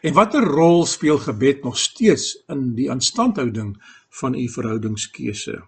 [0.01, 3.75] En watter rol speel gebed nog steeds in die aanstandhouding
[4.21, 5.59] van u verhoudingskeuse?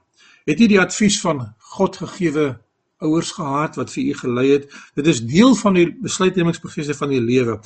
[0.47, 2.61] Het u die advies van God gegeewe
[3.03, 4.71] ouers gehad wat vir u gelei het?
[4.95, 7.59] Dit is deel van die besluitnemingsprosesse van die lewe.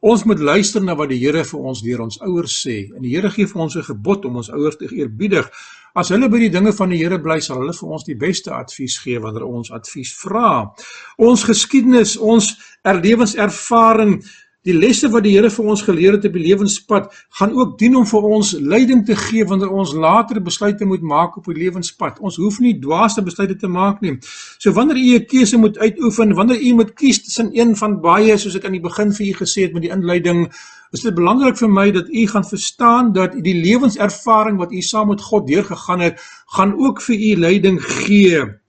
[0.00, 2.86] Ons moet luister na wat die Here vir ons deur ons ouers sê.
[2.96, 5.50] En die Here gee vir ons 'n gebod om ons ouers te eerbiedig.
[5.94, 8.50] As hulle by die dinge van die Here bly, sal hulle vir ons die beste
[8.50, 10.72] advies gee wanneer ons advies vra.
[11.18, 14.24] Ons geskiedenis, ons erlewenservaring,
[14.68, 17.06] die lesse wat die Here vir ons geleer het op die lewenspad,
[17.38, 21.38] gaan ook dien om vir ons leiding te gee wanneer ons later besluite moet maak
[21.40, 22.18] op die lewenspad.
[22.20, 24.18] Ons hoef nie dwaaste besluite te maak nie.
[24.58, 28.36] So wanneer u 'n keuse moet uitoefen, wanneer u moet kies tussen een van baie,
[28.36, 30.52] soos ek aan die begin vir u gesê het met die inleiding,
[30.92, 35.08] is dit belangrik vir my dat u gaan verstaan dat die lewenservaring wat u saam
[35.08, 36.20] met God deurgegaan het,
[36.56, 38.59] gaan ook vir u leiding gee.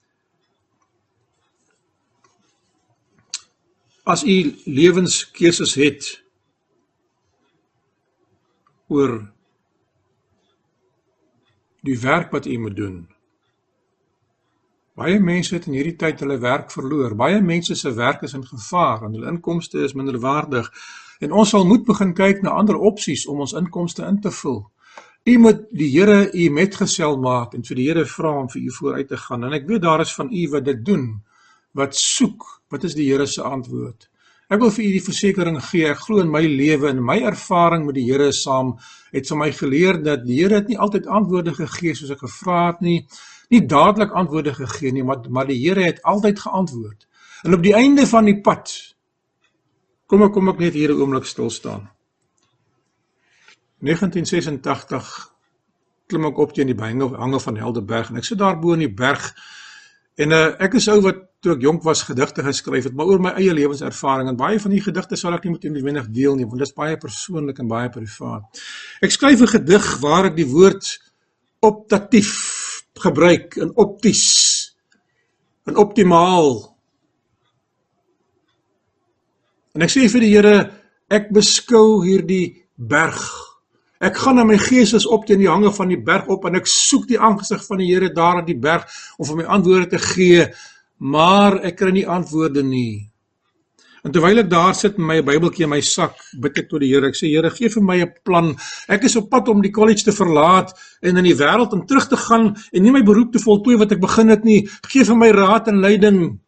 [4.11, 6.07] As u lewenskeuses het
[8.91, 9.21] oor
[11.87, 12.97] die werk wat u moet doen.
[14.99, 17.15] Baie mense het in hierdie tyd hulle werk verloor.
[17.15, 20.67] Baie mense se werk is in gevaar en hulle inkomste is minderwaardig.
[21.23, 24.59] En ons sal moet begin kyk na ander opsies om ons inkomste in te vul.
[25.23, 28.71] U moet die Here u metgesel maak en vir die Here vra om vir u
[28.79, 29.45] vooruit te gaan.
[29.47, 31.11] En ek weet daar is van u wat dit doen,
[31.77, 34.07] wat soek, wat is die Here se antwoord?
[34.51, 37.85] Ek wil vir u die versekering gee, ek glo in my lewe en my ervaring
[37.87, 38.73] met die Here saam
[39.13, 42.65] het vir my geleer dat die Here het nie altyd antwoorde gegee soos ek gevra
[42.73, 42.99] het nie,
[43.51, 47.07] nie dadelik antwoorde gegee nie, maar maar die Here het altyd geantwoord.
[47.45, 48.71] En op die einde van die pad
[50.11, 51.87] Kom ek kom ek net hier 'n oomblik stil staan.
[53.79, 55.31] 1986
[56.07, 58.83] klim ek op teen die hange hange van Helderberg en ek sit daar bo in
[58.83, 59.31] die berg
[60.17, 63.21] en uh, ek is ou wat toe ek jonk was gedigte geskryf het, maar oor
[63.21, 66.45] my eie lewenservaring en baie van die gedigte sal ek nie met eenwendig deel nie,
[66.45, 68.61] want dit is baie persoonlik en baie privaat.
[69.01, 70.99] Ek skryf 'n gedig waar ek die woord
[71.61, 74.75] optatief gebruik in opties
[75.65, 76.71] en optimaal
[79.71, 80.57] En ek sê vir die Here,
[81.11, 83.21] ek beskou hierdie berg.
[84.01, 86.57] Ek gaan na my gees is op teen die hange van die berg op en
[86.57, 89.91] ek soek die aangesig van die Here daar op die berg om vir my antwoorde
[89.93, 90.47] te gee,
[91.01, 93.11] maar ek kry nie antwoorde nie.
[94.01, 96.89] En terwyl ek daar sit met my Bybeltjie in my sak, bid ek tot die
[96.89, 97.09] Here.
[97.09, 98.55] Ek sê Here, gee vir my 'n plan.
[98.89, 102.07] Ek is op pad om die kollege te verlaat en in die wêreld om terug
[102.09, 104.67] te gaan en nie my beroep te voltooi wat ek begin het nie.
[104.89, 106.39] Gee vir my raad en leiding.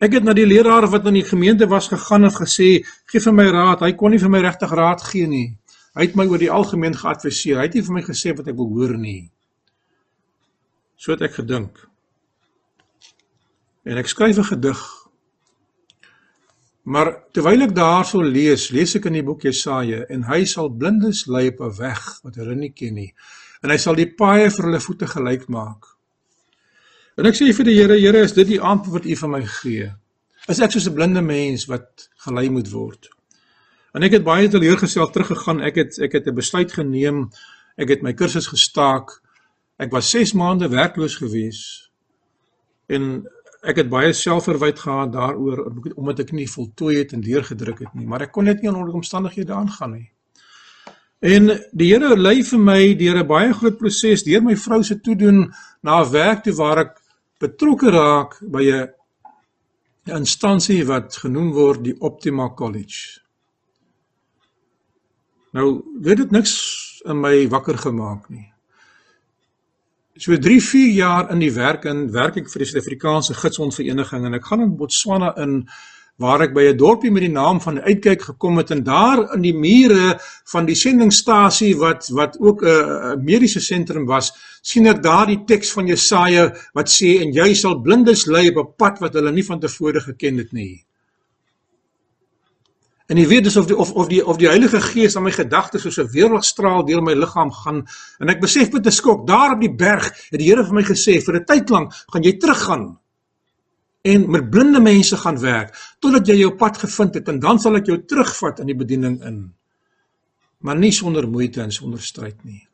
[0.00, 3.32] Ek het na die leraar wat in die gemeente was gegaan en gesê, "Gee vir
[3.32, 5.56] my raad." Hy kon nie vir my regtig raad gee nie.
[5.94, 7.56] Hy het my oor die algemeen geadviseer.
[7.56, 9.30] Hy het nie vir my gesê wat ek wil hoor nie.
[10.96, 11.89] So het ek gedink.
[13.90, 14.80] En ek skryf 'n gedig.
[16.82, 21.26] Maar terwyl ek daarso lees, lees ek in die boek Jesaja en hy sal blindes
[21.26, 23.14] lei op 'n weg wat hulle nie ken nie.
[23.62, 25.86] En hy sal die paaie vir hulle voete gelyk maak.
[27.18, 29.42] En ek sê vir die Here, Here, is dit die antwoord wat U vir my
[29.46, 29.92] gee?
[30.48, 33.08] Is ek soos 'n blinde mens wat gelei moet word?
[33.92, 35.60] En ek het baie teleurgesteld teruggegaan.
[35.60, 37.30] Ek het ek het 'n besluit geneem.
[37.76, 39.20] Ek het my kursus gestaak.
[39.78, 41.90] Ek was 6 maande werkloos gewees.
[42.88, 43.26] En
[43.62, 48.06] ek het baie selfverwyd gehad daaroor omdat ek nie voltooi het en deurgedruk het nie,
[48.06, 50.08] maar ek kon net nie onder omstandighede aangaan nie.
[51.20, 55.00] En die Here lei vir my deur 'n baie groot proses, deur my vrou se
[55.00, 55.52] toedoen
[55.82, 57.00] na 'n werk toe waar ek
[57.38, 58.88] betrokke raak by 'n
[60.06, 63.20] instansie wat genoem word die Optima College.
[65.52, 68.49] Nou, weet dit niks in my wakker gemaak nie.
[70.18, 74.34] So 3, 4 jaar in die werk in werk ek vir die Suid-Afrikaanse Gidsondvereniging en
[74.40, 75.60] ek gaan in Botswana in
[76.20, 79.42] waar ek by 'n dorpie met die naam van Uitkyk gekom het en daar in
[79.46, 80.18] die mure
[80.52, 84.32] van die sendingstasie wat wat ook 'n uh, mediese sentrum was,
[84.62, 88.66] sien ek daar die teks van Jesaja wat sê en jy sal blindes lei op
[88.66, 90.84] 'n pad wat hulle nie van tevore geken het nie.
[93.10, 95.32] En jy weet dis of die of of die of die Heilige Gees aan my
[95.34, 97.82] gedagtes soos 'n weerligstraal deur my liggaam gaan
[98.20, 100.82] en ek besef met 'n skok daar op die berg het die Here vir my
[100.82, 102.98] gesê vir 'n tyd lank gaan jy teruggaan
[104.02, 107.76] en met blinde mense gaan werk totdat jy jou pad gevind het en dan sal
[107.76, 109.52] ek jou terugvat in die bediening in.
[110.60, 112.68] Maar nie sonder moeite en sonder stryd nie.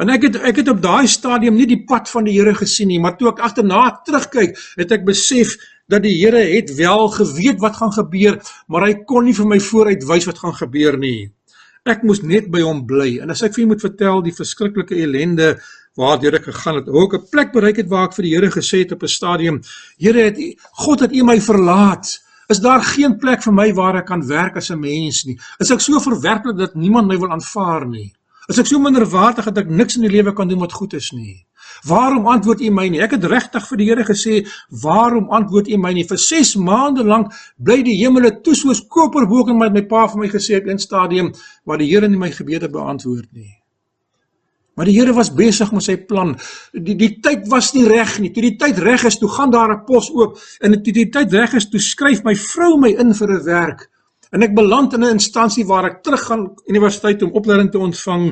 [0.00, 2.88] En ek het ek het op daai stadium nie die pad van die Here gesien
[2.88, 5.56] nie, maar toe ek agterna terugkyk, het ek besef
[5.90, 8.38] dat die Here het wel geweet wat gaan gebeur,
[8.68, 11.30] maar hy kon nie vir my vooruit wys wat gaan gebeur nie.
[11.88, 13.18] Ek moes net by hom bly.
[13.24, 15.54] En as ek vir u moet vertel die verskriklike ellende
[15.98, 18.50] waardeur ek gegaan het, hoe ek 'n plek bereik het waar ek vir die Here
[18.50, 19.62] gesê het op 'n stadium,
[19.98, 20.36] Here het
[20.84, 22.06] God het U my verlaat.
[22.48, 25.38] Is daar geen plek vir my waar ek kan werk as 'n mens nie?
[25.58, 28.12] Is ek so verwerplik dat niemand my wil aanvaar nie?
[28.48, 31.12] Is ek so minderwaardig dat ek niks in die lewe kan doen wat goed is
[31.12, 31.44] nie?
[31.88, 33.00] Waarom antwoord U my nie?
[33.00, 34.46] Ek het regtig vir die Here gesê,
[34.82, 39.54] "Waarom antwoord U my nie?" Vir 6 maande lank bly die hemele toe soos koperwolke
[39.54, 41.32] met my pa vir my gesê op 'n stadium
[41.64, 43.60] waar die Here nie my gebede beantwoord nie.
[44.76, 46.38] Maar die Here was besig met sy plan.
[46.72, 48.30] Die die tyd was nie reg nie.
[48.32, 51.32] Toe die tyd reg is, toe gaan daar 'n pos oop en toe die tyd
[51.32, 53.90] reg is, toe skryf my vrou my in vir 'n werk.
[54.30, 58.24] En ek beland in 'n instansie waar ek teruggaan universiteit om opleiding te ontvang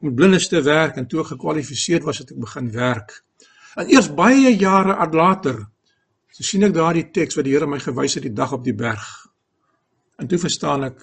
[0.00, 3.24] om blindes te werk en toe gekwalifiseer was het ek begin werk.
[3.76, 5.66] En eers baie jare later
[6.30, 8.74] so sien ek daardie teks wat die Here my gewys het die dag op die
[8.74, 9.26] berg.
[10.18, 11.00] En toe verstaan ek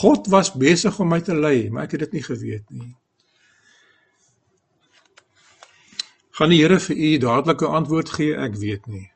[0.00, 2.94] God was besig om my te lei, maar ek het dit nie geweet nie.
[6.38, 8.36] Gaan die Here vir u dadelike antwoord gee?
[8.36, 9.10] Ek weet nie.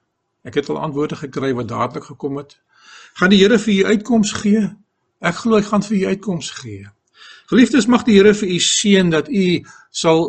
[0.45, 2.59] Ek het al antwoorde gekry wat dadelik gekom het.
[3.15, 4.65] Gaan die Here vir u uitkoms gee?
[5.21, 6.87] Ek glo hy gaan vir u uitkoms gee.
[7.53, 9.47] Geliefdes, mag die Here vir u seën dat u
[9.91, 10.25] sal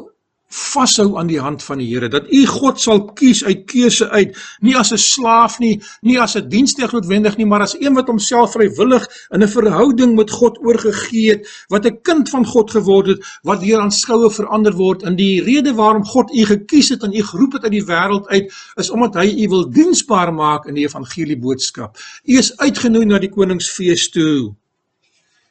[0.55, 4.37] vashou aan die hand van die Here, dat u God sal kies uit keuse uit,
[4.61, 8.07] nie as 'n slaaf nie, nie as 'n diensknegt noodwendig nie, maar as een wat
[8.07, 13.07] homself vrywillig in 'n verhouding met God oorgegee het, wat 'n kind van God geword
[13.07, 15.03] het, wat deur aanskoue verander word.
[15.03, 18.27] En die rede waarom God u gekies het en u geroep het uit die wêreld
[18.27, 21.97] uit, is omdat hy u wil diensbaar maak in die evangelie boodskap.
[22.25, 24.55] U is uitgenooi na die koningsfees toe.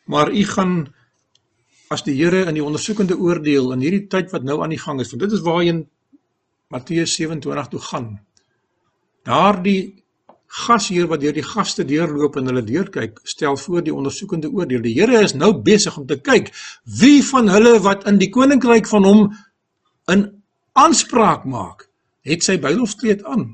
[0.04, 0.94] Maar u gaan
[1.94, 5.00] as die Here in die ondersoekende oordeel in hierdie tyd wat nou aan die gang
[5.02, 5.84] is, want dit is waarheen
[6.74, 8.08] Matteus 27 toe gaan.
[9.28, 10.04] Daardie
[10.54, 14.82] gasheer wat deur die gaste deurloop en hulle deurkyk, stel voor die ondersoekende oordeel.
[14.84, 16.52] Die Here is nou besig om te kyk
[17.00, 19.24] wie van hulle wat in die koninkryk van hom
[20.12, 20.28] in
[20.78, 21.88] aanspraak maak,
[22.26, 23.52] het sy bruilofskleed aan.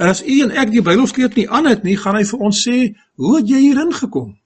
[0.00, 2.60] En as u en ek die bruilofskleed nie aan het nie, gaan hy vir ons
[2.66, 4.39] sê, "Hoe het jy hierin gekom?"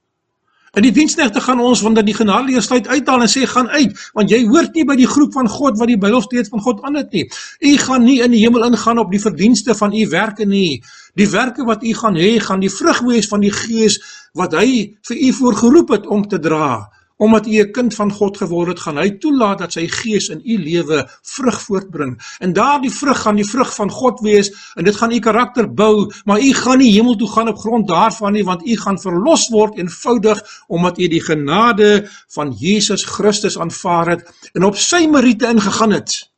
[0.75, 4.33] En die diensknegte gaan ons wanneer die genadeleer sluit uithaal en sê gaan uit, want
[4.33, 6.99] jy hoort nie by die groep van God wat die Bybel steeds van God aan
[6.99, 7.29] het nie.
[7.63, 10.83] U gaan nie in die hemel ingaan op die verdienste van u werke nie.
[11.15, 14.01] Die werke wat u gaan hê, gaan die vrug wees van die Gees
[14.35, 16.91] wat hy vir u voorgeroep het om te dra.
[17.17, 20.41] Omdat u 'n kind van God geword het, gaan hy toelaat dat sy gees in
[20.45, 22.37] u lewe vrug voortbring.
[22.39, 26.13] En daardie vrug gaan die vrug van God wees en dit gaan u karakter bou,
[26.25, 29.49] maar u gaan nie hemel toe gaan op grond daarvan nie, want u gaan verlos
[29.49, 35.47] word eenvoudig omdat u die genade van Jesus Christus aanvaar het en op sy meriete
[35.47, 36.31] ingegaan het.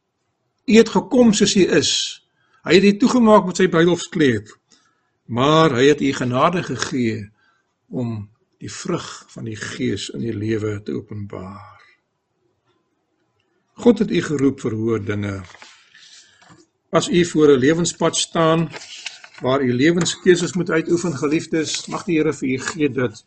[0.67, 2.23] U het gekom soos u is.
[2.67, 4.51] Hy het u toegemaak met sy bruilofskleed.
[5.27, 7.31] Maar hy het u genade gegee
[7.91, 11.83] om die vrug van die Gees in u lewe te openbaar.
[13.73, 15.43] God het u geroep vir hoë dinge.
[16.91, 18.71] As u voor 'n lewenspad staan
[19.41, 23.25] waar u lewenskeuses moet uitoefen geliefdes mag die Here vir u gee dat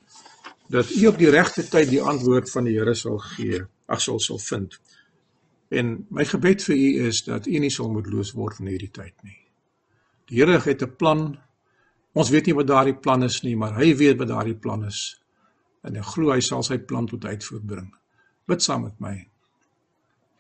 [0.70, 4.20] dat u op die regte tyd die antwoord van die Here sal gee ag sal
[4.20, 4.80] sal vind
[5.70, 9.14] en my gebed vir u is dat u nie sal moedeloos word in hierdie tyd
[9.24, 9.38] nie
[10.32, 11.38] die Here het 'n plan
[12.20, 15.04] ons weet nie wat daardie plan is nie maar hy weet wat daardie plan is
[15.88, 17.90] en ek glo hy sal sy plan tot uitvoer bring
[18.50, 19.16] bid saam met my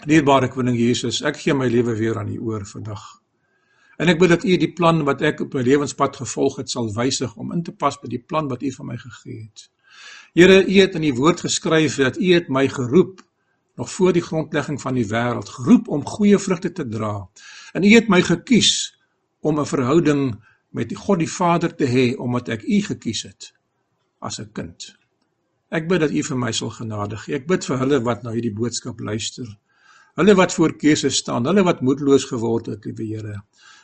[0.07, 3.19] Dierbare koning Jesus ek gee my lewe weer aan u oor vandag
[3.99, 6.87] En ek bid dat U die plan wat ek op my lewenspad gevolg het sal
[6.95, 9.65] wysig om in te pas by die plan wat U vir my gegee het.
[10.37, 13.19] Here, U het in die woord geskryf dat U het my geroep
[13.79, 17.27] nog voor die grondlegging van die wêreld, geroep om goeie vrugte te dra.
[17.75, 18.95] En U het my gekies
[19.43, 20.39] om 'n verhouding
[20.75, 23.53] met God die Vader te hê omdat ek U gekies het
[24.19, 24.95] as 'n kind.
[25.69, 27.35] Ek bid dat U vir my sal genadig gee.
[27.35, 29.57] Ek bid vir hulle wat na hierdie boodskap luister.
[30.15, 33.35] Hulle wat voor keuse staan, hulle wat moedeloos geword het, liewe Here.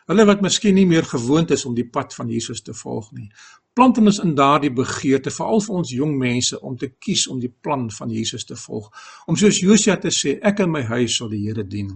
[0.10, 3.30] Hulle wat miskien nie meer gewoond is om die pad van Jesus te volg nie.
[3.74, 7.49] Plant ons in daardie begeerte, veral vir ons jong mense om te kies om die
[7.49, 8.91] plan van Jesus te volg.
[9.28, 11.90] Om soos Josia te sê, ek en my huis sal die Here dien.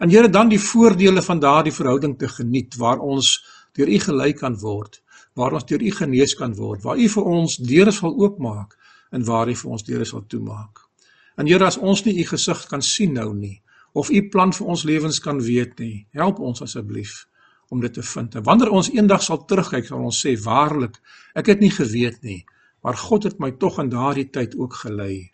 [0.00, 3.38] En Here dan die voordele van daardie verhouding te geniet waar ons
[3.76, 5.00] deur U gelei kan word,
[5.34, 8.76] waar ons deur U genees kan word, waar U vir ons deure sal oopmaak
[9.12, 10.84] en waar U vir ons deure sal toemaak.
[11.36, 13.60] En Here, as ons nie U gesig kan sien nou nie,
[13.94, 17.26] of U plan vir ons lewens kan weet nie, help ons asseblief
[17.72, 18.34] om dit te vind.
[18.36, 20.98] En wanneer ons eendag sal terugkyk, sal ons sê waarlik,
[21.38, 22.42] ek het nie geweet nie,
[22.84, 25.30] maar God het my tog in daardie tyd ook gelei.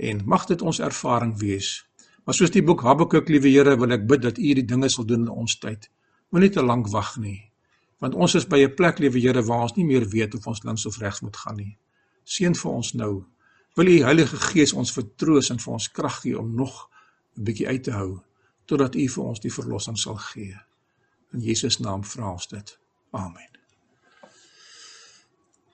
[0.00, 1.84] En mag dit ons ervaring wees.
[2.24, 5.06] Maar soos die boek Habakuk, liewe Here, wil ek bid dat U die dinge sal
[5.06, 5.90] doen in ons tyd.
[6.30, 7.49] Moenie te lank wag nie.
[8.00, 10.62] Want ons is by 'n plek, liewe Here, waar ons nie meer weet of ons
[10.64, 11.76] links of regs moet gaan nie.
[12.24, 13.24] Seën vir ons nou.
[13.76, 16.88] Wil U Heilige Gees ons vertroos en vir ons krag gee om nog
[17.36, 18.22] 'n bietjie uit te hou
[18.64, 20.56] totdat U vir ons die verlossing sal gee.
[21.32, 22.78] In Jesus naam vra ons dit.
[23.10, 23.50] Amen.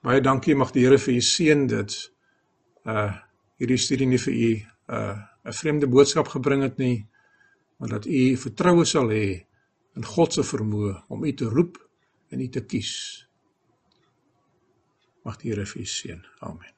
[0.02, 2.12] Baie dankie mag die Here vir u seën dit
[2.86, 3.12] uh
[3.56, 4.50] hierdie studie nie vir u
[4.88, 5.16] uh
[5.46, 7.06] 'n vreemde boodskap gebring het nie,
[7.78, 9.46] maar dat u vertroue sal hê
[9.96, 11.85] in God se vermoë om u te roep
[12.28, 12.94] en u te kies.
[15.26, 16.26] Mag die Here vir u seën.
[16.46, 16.75] Amen.